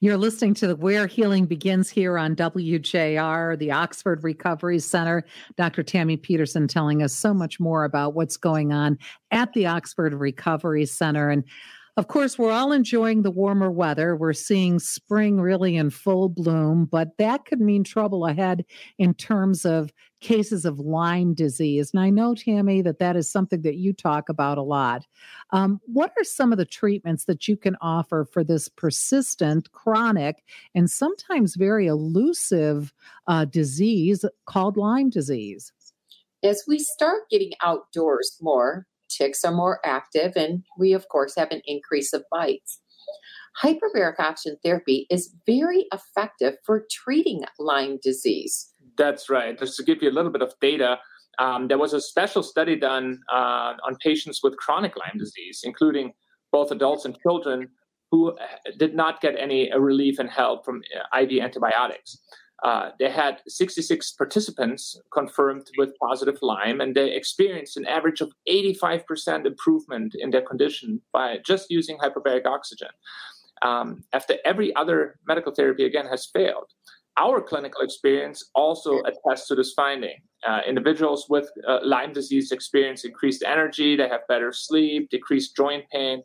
You're 0.00 0.18
listening 0.18 0.52
to 0.56 0.66
the 0.66 0.76
Where 0.76 1.06
Healing 1.06 1.46
Begins 1.46 1.88
here 1.88 2.18
on 2.18 2.36
WJR, 2.36 3.58
the 3.58 3.70
Oxford 3.72 4.22
Recovery 4.22 4.78
Center. 4.78 5.24
Dr. 5.56 5.82
Tammy 5.82 6.18
Peterson 6.18 6.68
telling 6.68 7.02
us 7.02 7.14
so 7.14 7.32
much 7.32 7.58
more 7.58 7.84
about 7.84 8.12
what's 8.12 8.36
going 8.36 8.74
on 8.74 8.98
at 9.30 9.54
the 9.54 9.64
Oxford 9.64 10.12
Recovery 10.12 10.84
Center. 10.84 11.30
And 11.30 11.44
of 11.96 12.08
course, 12.08 12.38
we're 12.38 12.52
all 12.52 12.72
enjoying 12.72 13.22
the 13.22 13.30
warmer 13.30 13.70
weather. 13.70 14.14
We're 14.14 14.34
seeing 14.34 14.80
spring 14.80 15.40
really 15.40 15.76
in 15.76 15.88
full 15.88 16.28
bloom, 16.28 16.84
but 16.84 17.16
that 17.16 17.46
could 17.46 17.62
mean 17.62 17.82
trouble 17.82 18.26
ahead 18.26 18.66
in 18.98 19.14
terms 19.14 19.64
of 19.64 19.94
cases 20.26 20.64
of 20.64 20.80
Lyme 20.80 21.34
disease. 21.34 21.92
And 21.94 22.02
I 22.02 22.10
know, 22.10 22.34
Tammy, 22.34 22.82
that 22.82 22.98
that 22.98 23.14
is 23.14 23.30
something 23.30 23.62
that 23.62 23.76
you 23.76 23.92
talk 23.92 24.28
about 24.28 24.58
a 24.58 24.62
lot. 24.62 25.06
Um, 25.50 25.80
what 25.84 26.12
are 26.18 26.24
some 26.24 26.50
of 26.50 26.58
the 26.58 26.64
treatments 26.64 27.26
that 27.26 27.46
you 27.46 27.56
can 27.56 27.76
offer 27.80 28.26
for 28.32 28.42
this 28.42 28.68
persistent, 28.68 29.70
chronic, 29.70 30.42
and 30.74 30.90
sometimes 30.90 31.54
very 31.54 31.86
elusive 31.86 32.92
uh, 33.28 33.44
disease 33.44 34.24
called 34.46 34.76
Lyme 34.76 35.10
disease? 35.10 35.72
As 36.42 36.64
we 36.66 36.80
start 36.80 37.30
getting 37.30 37.52
outdoors 37.62 38.36
more, 38.40 38.88
ticks 39.08 39.44
are 39.44 39.52
more 39.52 39.78
active, 39.84 40.32
and 40.34 40.64
we, 40.76 40.92
of 40.92 41.08
course, 41.08 41.34
have 41.36 41.52
an 41.52 41.62
increase 41.66 42.12
of 42.12 42.24
bites. 42.32 42.80
Hyperbaric 43.62 44.18
oxygen 44.18 44.58
therapy 44.62 45.06
is 45.08 45.32
very 45.46 45.86
effective 45.92 46.56
for 46.64 46.84
treating 46.90 47.44
Lyme 47.60 47.98
disease. 48.02 48.72
That's 48.96 49.28
right. 49.30 49.58
Just 49.58 49.76
to 49.76 49.84
give 49.84 50.02
you 50.02 50.10
a 50.10 50.12
little 50.12 50.30
bit 50.30 50.42
of 50.42 50.54
data, 50.60 50.98
um, 51.38 51.68
there 51.68 51.78
was 51.78 51.92
a 51.92 52.00
special 52.00 52.42
study 52.42 52.76
done 52.76 53.20
uh, 53.32 53.74
on 53.86 53.96
patients 54.02 54.40
with 54.42 54.56
chronic 54.56 54.96
Lyme 54.96 55.18
disease, 55.18 55.60
including 55.64 56.12
both 56.52 56.70
adults 56.70 57.04
and 57.04 57.18
children, 57.20 57.68
who 58.10 58.32
uh, 58.32 58.46
did 58.78 58.94
not 58.94 59.20
get 59.20 59.34
any 59.38 59.70
uh, 59.70 59.78
relief 59.78 60.18
and 60.18 60.30
help 60.30 60.64
from 60.64 60.82
uh, 60.96 61.20
IV 61.20 61.42
antibiotics. 61.42 62.18
Uh, 62.64 62.90
they 62.98 63.10
had 63.10 63.42
66 63.46 64.12
participants 64.12 64.98
confirmed 65.12 65.66
with 65.76 65.92
positive 66.00 66.38
Lyme, 66.40 66.80
and 66.80 66.94
they 66.94 67.12
experienced 67.12 67.76
an 67.76 67.86
average 67.86 68.22
of 68.22 68.32
85% 68.48 69.44
improvement 69.44 70.14
in 70.18 70.30
their 70.30 70.40
condition 70.40 71.02
by 71.12 71.38
just 71.44 71.70
using 71.70 71.98
hyperbaric 71.98 72.46
oxygen. 72.46 72.88
Um, 73.62 74.04
after 74.12 74.36
every 74.44 74.74
other 74.74 75.18
medical 75.26 75.52
therapy 75.52 75.84
again 75.84 76.06
has 76.06 76.26
failed. 76.26 76.72
Our 77.18 77.40
clinical 77.40 77.80
experience 77.80 78.50
also 78.54 79.00
attests 79.00 79.48
to 79.48 79.54
this 79.54 79.72
finding. 79.74 80.16
Uh, 80.46 80.60
individuals 80.66 81.26
with 81.28 81.48
uh, 81.66 81.78
Lyme 81.82 82.12
disease 82.12 82.52
experience 82.52 83.04
increased 83.04 83.42
energy, 83.44 83.96
they 83.96 84.08
have 84.08 84.20
better 84.28 84.52
sleep, 84.52 85.08
decreased 85.10 85.56
joint 85.56 85.84
pain, 85.90 86.22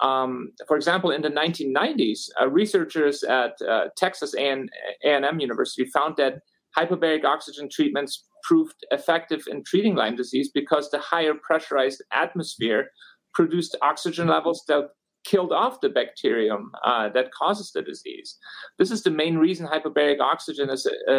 um, 0.00 0.52
for 0.66 0.76
example, 0.76 1.10
in 1.10 1.22
the 1.22 1.30
1990s, 1.30 2.28
uh, 2.40 2.48
researchers 2.48 3.24
at 3.24 3.60
uh, 3.62 3.88
Texas 3.96 4.34
A&M 4.36 5.40
University 5.40 5.84
found 5.90 6.16
that 6.18 6.40
hyperbaric 6.76 7.24
oxygen 7.24 7.68
treatments 7.70 8.24
proved 8.44 8.76
effective 8.92 9.42
in 9.50 9.64
treating 9.64 9.96
Lyme 9.96 10.14
disease 10.14 10.50
because 10.54 10.90
the 10.90 11.00
higher 11.00 11.34
pressurized 11.42 12.02
atmosphere 12.12 12.90
produced 13.34 13.76
oxygen 13.82 14.28
levels 14.28 14.62
that 14.68 14.88
killed 15.30 15.52
off 15.52 15.80
the 15.80 15.88
bacterium 15.88 16.72
uh, 16.84 17.08
that 17.10 17.32
causes 17.32 17.70
the 17.72 17.82
disease. 17.82 18.38
This 18.78 18.90
is 18.90 19.02
the 19.02 19.10
main 19.10 19.36
reason 19.36 19.66
hyperbaric 19.66 20.20
oxygen 20.20 20.70
is 20.70 20.86
a, 20.86 21.12
a, 21.12 21.18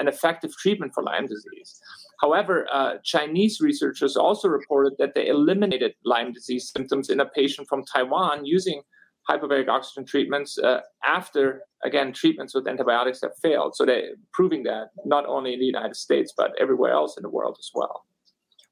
an 0.00 0.06
effective 0.06 0.52
treatment 0.62 0.92
for 0.94 1.02
Lyme 1.02 1.26
disease. 1.26 1.80
However, 2.22 2.66
uh, 2.72 2.94
Chinese 3.04 3.60
researchers 3.60 4.16
also 4.16 4.48
reported 4.48 4.94
that 4.98 5.14
they 5.14 5.26
eliminated 5.26 5.92
Lyme 6.04 6.32
disease 6.32 6.70
symptoms 6.74 7.10
in 7.10 7.20
a 7.20 7.26
patient 7.26 7.68
from 7.68 7.84
Taiwan 7.84 8.44
using 8.44 8.82
hyperbaric 9.28 9.68
oxygen 9.68 10.04
treatments 10.06 10.58
uh, 10.58 10.80
after, 11.04 11.62
again, 11.84 12.12
treatments 12.12 12.54
with 12.54 12.66
antibiotics 12.66 13.20
have 13.22 13.36
failed. 13.42 13.76
So 13.76 13.84
they're 13.84 14.14
proving 14.32 14.62
that 14.64 14.88
not 15.04 15.26
only 15.26 15.52
in 15.54 15.60
the 15.60 15.66
United 15.66 15.96
States, 15.96 16.32
but 16.36 16.52
everywhere 16.60 16.92
else 16.92 17.16
in 17.16 17.22
the 17.22 17.28
world 17.28 17.56
as 17.58 17.70
well. 17.74 18.04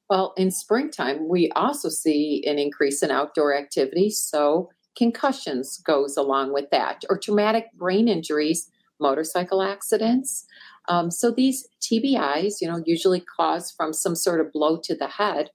Well, 0.09 0.33
in 0.37 0.51
springtime, 0.51 1.27
we 1.27 1.51
also 1.51 1.89
see 1.89 2.43
an 2.47 2.57
increase 2.57 3.03
in 3.03 3.11
outdoor 3.11 3.53
activity. 3.53 4.09
So 4.09 4.69
concussions 4.97 5.77
goes 5.77 6.17
along 6.17 6.53
with 6.53 6.69
that, 6.71 7.03
or 7.09 7.17
traumatic 7.17 7.67
brain 7.73 8.07
injuries, 8.07 8.69
motorcycle 8.99 9.61
accidents. 9.61 10.45
Um, 10.89 11.11
so 11.11 11.31
these 11.31 11.67
TBIs, 11.81 12.55
you 12.61 12.67
know, 12.67 12.81
usually 12.85 13.21
caused 13.21 13.75
from 13.75 13.93
some 13.93 14.15
sort 14.15 14.41
of 14.41 14.51
blow 14.51 14.77
to 14.83 14.95
the 14.95 15.07
head, 15.07 15.51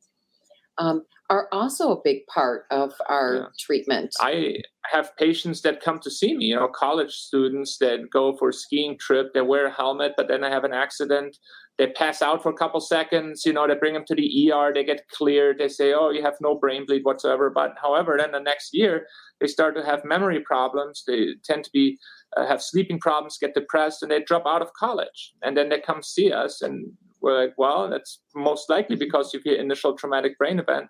um, 0.78 1.04
are 1.30 1.48
also 1.50 1.90
a 1.92 2.00
big 2.02 2.26
part 2.26 2.66
of 2.70 2.92
our 3.08 3.34
yeah. 3.34 3.44
treatment. 3.58 4.14
I 4.20 4.58
have 4.90 5.16
patients 5.16 5.62
that 5.62 5.80
come 5.80 5.98
to 6.00 6.10
see 6.10 6.36
me, 6.36 6.46
you 6.46 6.56
know, 6.56 6.68
college 6.68 7.12
students 7.12 7.78
that 7.78 8.10
go 8.10 8.36
for 8.36 8.50
a 8.50 8.52
skiing 8.52 8.98
trip, 8.98 9.32
they 9.32 9.40
wear 9.40 9.66
a 9.66 9.72
helmet, 9.72 10.12
but 10.16 10.28
then 10.28 10.42
they 10.42 10.50
have 10.50 10.64
an 10.64 10.74
accident. 10.74 11.38
They 11.82 11.88
pass 11.88 12.22
out 12.22 12.44
for 12.44 12.50
a 12.50 12.54
couple 12.54 12.78
seconds, 12.78 13.44
you 13.44 13.52
know, 13.52 13.66
they 13.66 13.74
bring 13.74 13.94
them 13.94 14.04
to 14.06 14.14
the 14.14 14.52
ER, 14.52 14.70
they 14.72 14.84
get 14.84 15.08
cleared, 15.08 15.58
they 15.58 15.66
say, 15.66 15.92
oh, 15.92 16.10
you 16.10 16.22
have 16.22 16.36
no 16.40 16.54
brain 16.54 16.86
bleed 16.86 17.04
whatsoever. 17.04 17.50
But 17.50 17.74
however, 17.82 18.16
then 18.16 18.30
the 18.30 18.38
next 18.38 18.72
year, 18.72 19.08
they 19.40 19.48
start 19.48 19.74
to 19.74 19.84
have 19.84 20.04
memory 20.04 20.38
problems. 20.38 21.02
They 21.04 21.34
tend 21.42 21.64
to 21.64 21.70
be 21.72 21.98
uh, 22.36 22.46
have 22.46 22.62
sleeping 22.62 23.00
problems, 23.00 23.36
get 23.36 23.54
depressed, 23.54 24.00
and 24.00 24.12
they 24.12 24.22
drop 24.22 24.44
out 24.46 24.62
of 24.62 24.72
college. 24.74 25.32
And 25.42 25.56
then 25.56 25.70
they 25.70 25.80
come 25.80 26.04
see 26.04 26.30
us, 26.30 26.62
and 26.62 26.92
we're 27.20 27.36
like, 27.36 27.54
well, 27.58 27.90
that's 27.90 28.20
most 28.32 28.70
likely 28.70 28.94
because 28.94 29.34
of 29.34 29.42
your 29.44 29.56
initial 29.56 29.96
traumatic 29.96 30.38
brain 30.38 30.60
event. 30.60 30.86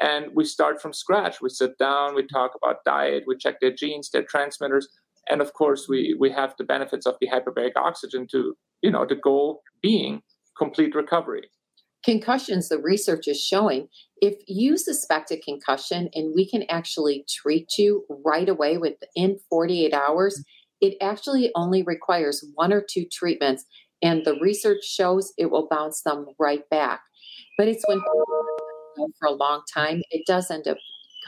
And 0.00 0.26
we 0.36 0.44
start 0.44 0.80
from 0.80 0.92
scratch. 0.92 1.40
We 1.42 1.48
sit 1.48 1.76
down, 1.78 2.14
we 2.14 2.24
talk 2.28 2.52
about 2.54 2.84
diet, 2.84 3.24
we 3.26 3.36
check 3.36 3.58
their 3.58 3.72
genes, 3.72 4.10
their 4.10 4.22
transmitters, 4.22 4.88
and 5.28 5.40
of 5.40 5.52
course, 5.52 5.86
we 5.88 6.16
we 6.18 6.30
have 6.30 6.54
the 6.58 6.64
benefits 6.64 7.06
of 7.06 7.16
the 7.20 7.28
hyperbaric 7.28 7.72
oxygen 7.76 8.26
to, 8.32 8.54
you 8.82 8.90
know, 8.90 9.06
the 9.06 9.16
goal 9.16 9.62
being 9.82 10.22
complete 10.56 10.94
recovery. 10.94 11.50
Concussions, 12.04 12.68
the 12.68 12.78
research 12.78 13.26
is 13.26 13.42
showing 13.42 13.88
if 14.20 14.34
you 14.46 14.76
suspect 14.76 15.30
a 15.30 15.36
concussion 15.36 16.08
and 16.14 16.32
we 16.34 16.48
can 16.48 16.64
actually 16.68 17.24
treat 17.28 17.76
you 17.76 18.04
right 18.24 18.48
away 18.48 18.78
within 18.78 19.38
48 19.50 19.92
hours, 19.92 20.44
it 20.80 20.96
actually 21.00 21.50
only 21.54 21.82
requires 21.82 22.44
one 22.54 22.72
or 22.72 22.84
two 22.88 23.04
treatments, 23.10 23.64
and 24.00 24.24
the 24.24 24.38
research 24.40 24.84
shows 24.84 25.32
it 25.36 25.50
will 25.50 25.66
bounce 25.68 26.02
them 26.02 26.26
right 26.38 26.68
back. 26.70 27.00
But 27.56 27.68
it's 27.68 27.84
when 27.88 28.00
for 29.18 29.26
a 29.26 29.32
long 29.32 29.62
time, 29.72 30.02
it 30.10 30.24
does 30.26 30.50
end 30.50 30.68
up 30.68 30.78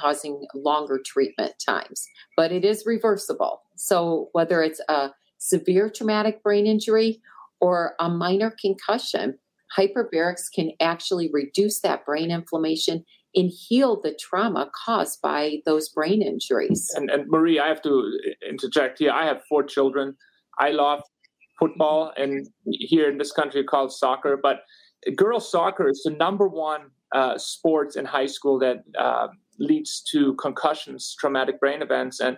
causing 0.01 0.47
longer 0.55 1.01
treatment 1.05 1.55
times, 1.65 2.07
but 2.37 2.53
it 2.53 2.65
is 2.65 2.85
reversible. 2.87 3.63
So 3.81 4.29
whether 4.33 4.63
it's 4.63 4.81
a 4.91 5.11
severe 5.39 5.89
traumatic 5.89 6.43
brain 6.43 6.67
injury 6.67 7.23
or 7.63 7.95
a 7.99 8.11
minor 8.11 8.55
concussion, 8.61 9.39
hyperbarics 9.75 10.53
can 10.55 10.73
actually 10.81 11.31
reduce 11.33 11.81
that 11.81 12.05
brain 12.05 12.31
inflammation 12.31 13.07
and 13.35 13.51
heal 13.51 13.99
the 13.99 14.15
trauma 14.21 14.71
caused 14.85 15.23
by 15.23 15.63
those 15.65 15.89
brain 15.89 16.21
injuries. 16.21 16.93
And, 16.95 17.09
and 17.09 17.27
Marie, 17.29 17.59
I 17.59 17.69
have 17.69 17.81
to 17.83 18.19
interject 18.47 18.99
here. 18.99 19.13
I 19.13 19.25
have 19.25 19.41
four 19.49 19.63
children. 19.63 20.15
I 20.59 20.73
love 20.73 21.03
football, 21.59 22.13
and 22.19 22.49
here 22.67 23.09
in 23.09 23.17
this 23.17 23.33
country 23.33 23.65
called 23.65 23.93
soccer, 23.93 24.39
but 24.43 24.61
girls 25.17 25.51
soccer 25.51 25.89
is 25.89 26.03
the 26.05 26.11
number 26.11 26.49
one 26.49 26.91
uh, 27.15 27.39
sports 27.39 27.97
in 27.97 28.05
high 28.05 28.27
school 28.27 28.59
that 28.59 28.83
uh, 28.99 29.29
leads 29.59 30.03
to 30.11 30.35
concussions, 30.35 31.15
traumatic 31.19 31.61
brain 31.61 31.83
events, 31.83 32.19
and 32.21 32.37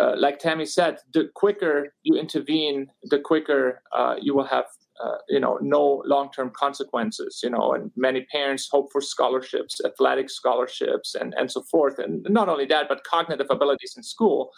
uh, 0.00 0.14
like 0.16 0.38
Tammy 0.38 0.64
said, 0.64 0.98
the 1.12 1.28
quicker 1.34 1.94
you 2.02 2.18
intervene, 2.18 2.88
the 3.04 3.18
quicker 3.18 3.82
uh, 3.94 4.16
you 4.20 4.34
will 4.34 4.44
have 4.44 4.64
uh, 5.02 5.16
you 5.28 5.40
know 5.40 5.58
no 5.60 6.02
long-term 6.06 6.50
consequences 6.54 7.40
you 7.42 7.50
know 7.50 7.72
and 7.72 7.90
many 7.96 8.26
parents 8.30 8.68
hope 8.70 8.92
for 8.92 9.00
scholarships 9.00 9.80
athletic 9.84 10.30
scholarships 10.30 11.14
and 11.14 11.34
and 11.36 11.50
so 11.50 11.62
forth 11.62 11.98
and 11.98 12.24
not 12.28 12.48
only 12.48 12.66
that 12.66 12.88
but 12.88 13.02
cognitive 13.04 13.46
abilities 13.50 13.94
in 13.96 14.02
school. 14.02 14.50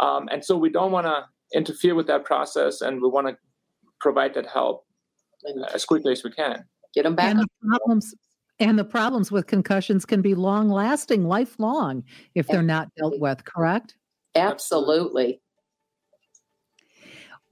Um, 0.00 0.28
and 0.32 0.44
so 0.44 0.56
we 0.56 0.70
don't 0.70 0.92
want 0.92 1.06
to 1.06 1.24
interfere 1.52 1.94
with 1.94 2.06
that 2.06 2.24
process 2.24 2.80
and 2.80 3.02
we 3.02 3.08
want 3.08 3.26
to 3.26 3.36
provide 4.00 4.32
that 4.34 4.46
help 4.46 4.86
as 5.74 5.84
quickly 5.84 6.12
as 6.12 6.24
we 6.24 6.30
can. 6.30 6.64
Get 6.94 7.02
them 7.02 7.14
back 7.14 7.30
and 7.32 7.40
the 7.40 7.48
problems 7.60 8.14
and 8.58 8.78
the 8.78 8.84
problems 8.84 9.32
with 9.32 9.46
concussions 9.46 10.04
can 10.04 10.22
be 10.22 10.34
long 10.34 10.68
lasting 10.68 11.24
lifelong 11.24 12.04
if 12.34 12.46
they're 12.46 12.62
not 12.62 12.88
dealt 12.96 13.18
with 13.18 13.44
correct 13.44 13.96
absolutely 14.34 15.40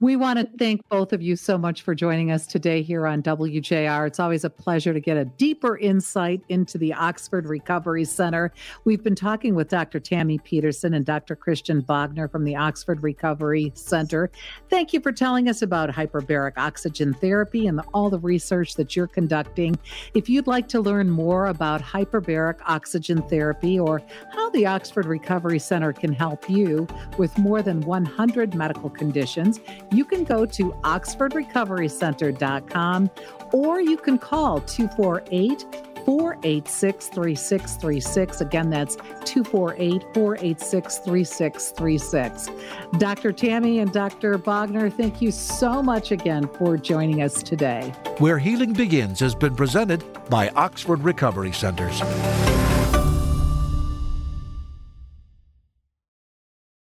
we 0.01 0.15
want 0.15 0.39
to 0.39 0.47
thank 0.57 0.87
both 0.87 1.11
of 1.11 1.21
you 1.21 1.35
so 1.35 1.57
much 1.57 1.81
for 1.81 1.93
joining 1.93 2.31
us 2.31 2.47
today 2.47 2.81
here 2.81 3.05
on 3.05 3.21
WJR. 3.21 4.07
It's 4.07 4.19
always 4.19 4.45
a 4.45 4.49
pleasure 4.49 4.93
to 4.93 4.99
get 5.01 5.17
a 5.17 5.25
deeper 5.25 5.77
insight 5.77 6.41
into 6.47 6.77
the 6.77 6.93
Oxford 6.93 7.45
Recovery 7.45 8.05
Center. 8.05 8.53
We've 8.85 9.03
been 9.03 9.15
talking 9.15 9.55
with 9.55 9.67
Dr. 9.67 9.99
Tammy 9.99 10.37
Peterson 10.37 10.93
and 10.93 11.05
Dr. 11.05 11.35
Christian 11.35 11.81
Bogner 11.81 12.31
from 12.31 12.45
the 12.45 12.55
Oxford 12.55 13.03
Recovery 13.03 13.73
Center. 13.75 14.31
Thank 14.69 14.93
you 14.93 15.01
for 15.01 15.11
telling 15.11 15.49
us 15.49 15.61
about 15.63 15.89
hyperbaric 15.89 16.53
oxygen 16.55 17.13
therapy 17.15 17.67
and 17.67 17.81
all 17.93 18.09
the 18.09 18.19
research 18.19 18.75
that 18.75 18.95
you're 18.95 19.05
conducting. 19.05 19.77
If 20.13 20.29
you'd 20.29 20.47
like 20.47 20.69
to 20.69 20.79
learn 20.79 21.09
more 21.09 21.47
about 21.47 21.81
hyperbaric 21.81 22.59
oxygen 22.65 23.21
therapy 23.23 23.77
or 23.77 24.01
how 24.31 24.49
the 24.51 24.65
Oxford 24.65 25.07
Recovery 25.07 25.59
Center 25.59 25.91
can 25.91 26.13
help 26.13 26.49
you 26.49 26.87
with 27.17 27.37
more 27.37 27.61
than 27.61 27.81
100 27.81 28.55
medical 28.55 28.89
conditions, 28.89 29.59
you 29.91 30.05
can 30.05 30.23
go 30.23 30.45
to 30.45 30.71
oxfordrecoverycenter.com 30.83 33.09
or 33.51 33.81
you 33.81 33.97
can 33.97 34.17
call 34.17 34.61
248 34.61 35.65
486 36.05 37.07
3636. 37.07 38.41
Again, 38.41 38.69
that's 38.69 38.95
248 39.25 40.03
486 40.13 40.97
3636. 40.99 42.49
Dr. 42.97 43.31
Tammy 43.31 43.79
and 43.79 43.91
Dr. 43.91 44.37
Bogner, 44.37 44.91
thank 44.91 45.21
you 45.21 45.31
so 45.31 45.83
much 45.83 46.11
again 46.11 46.49
for 46.57 46.77
joining 46.77 47.21
us 47.21 47.43
today. 47.43 47.93
Where 48.17 48.39
Healing 48.39 48.73
Begins 48.73 49.19
has 49.19 49.35
been 49.35 49.55
presented 49.55 50.03
by 50.29 50.49
Oxford 50.49 51.03
Recovery 51.03 51.51
Centers. 51.51 52.01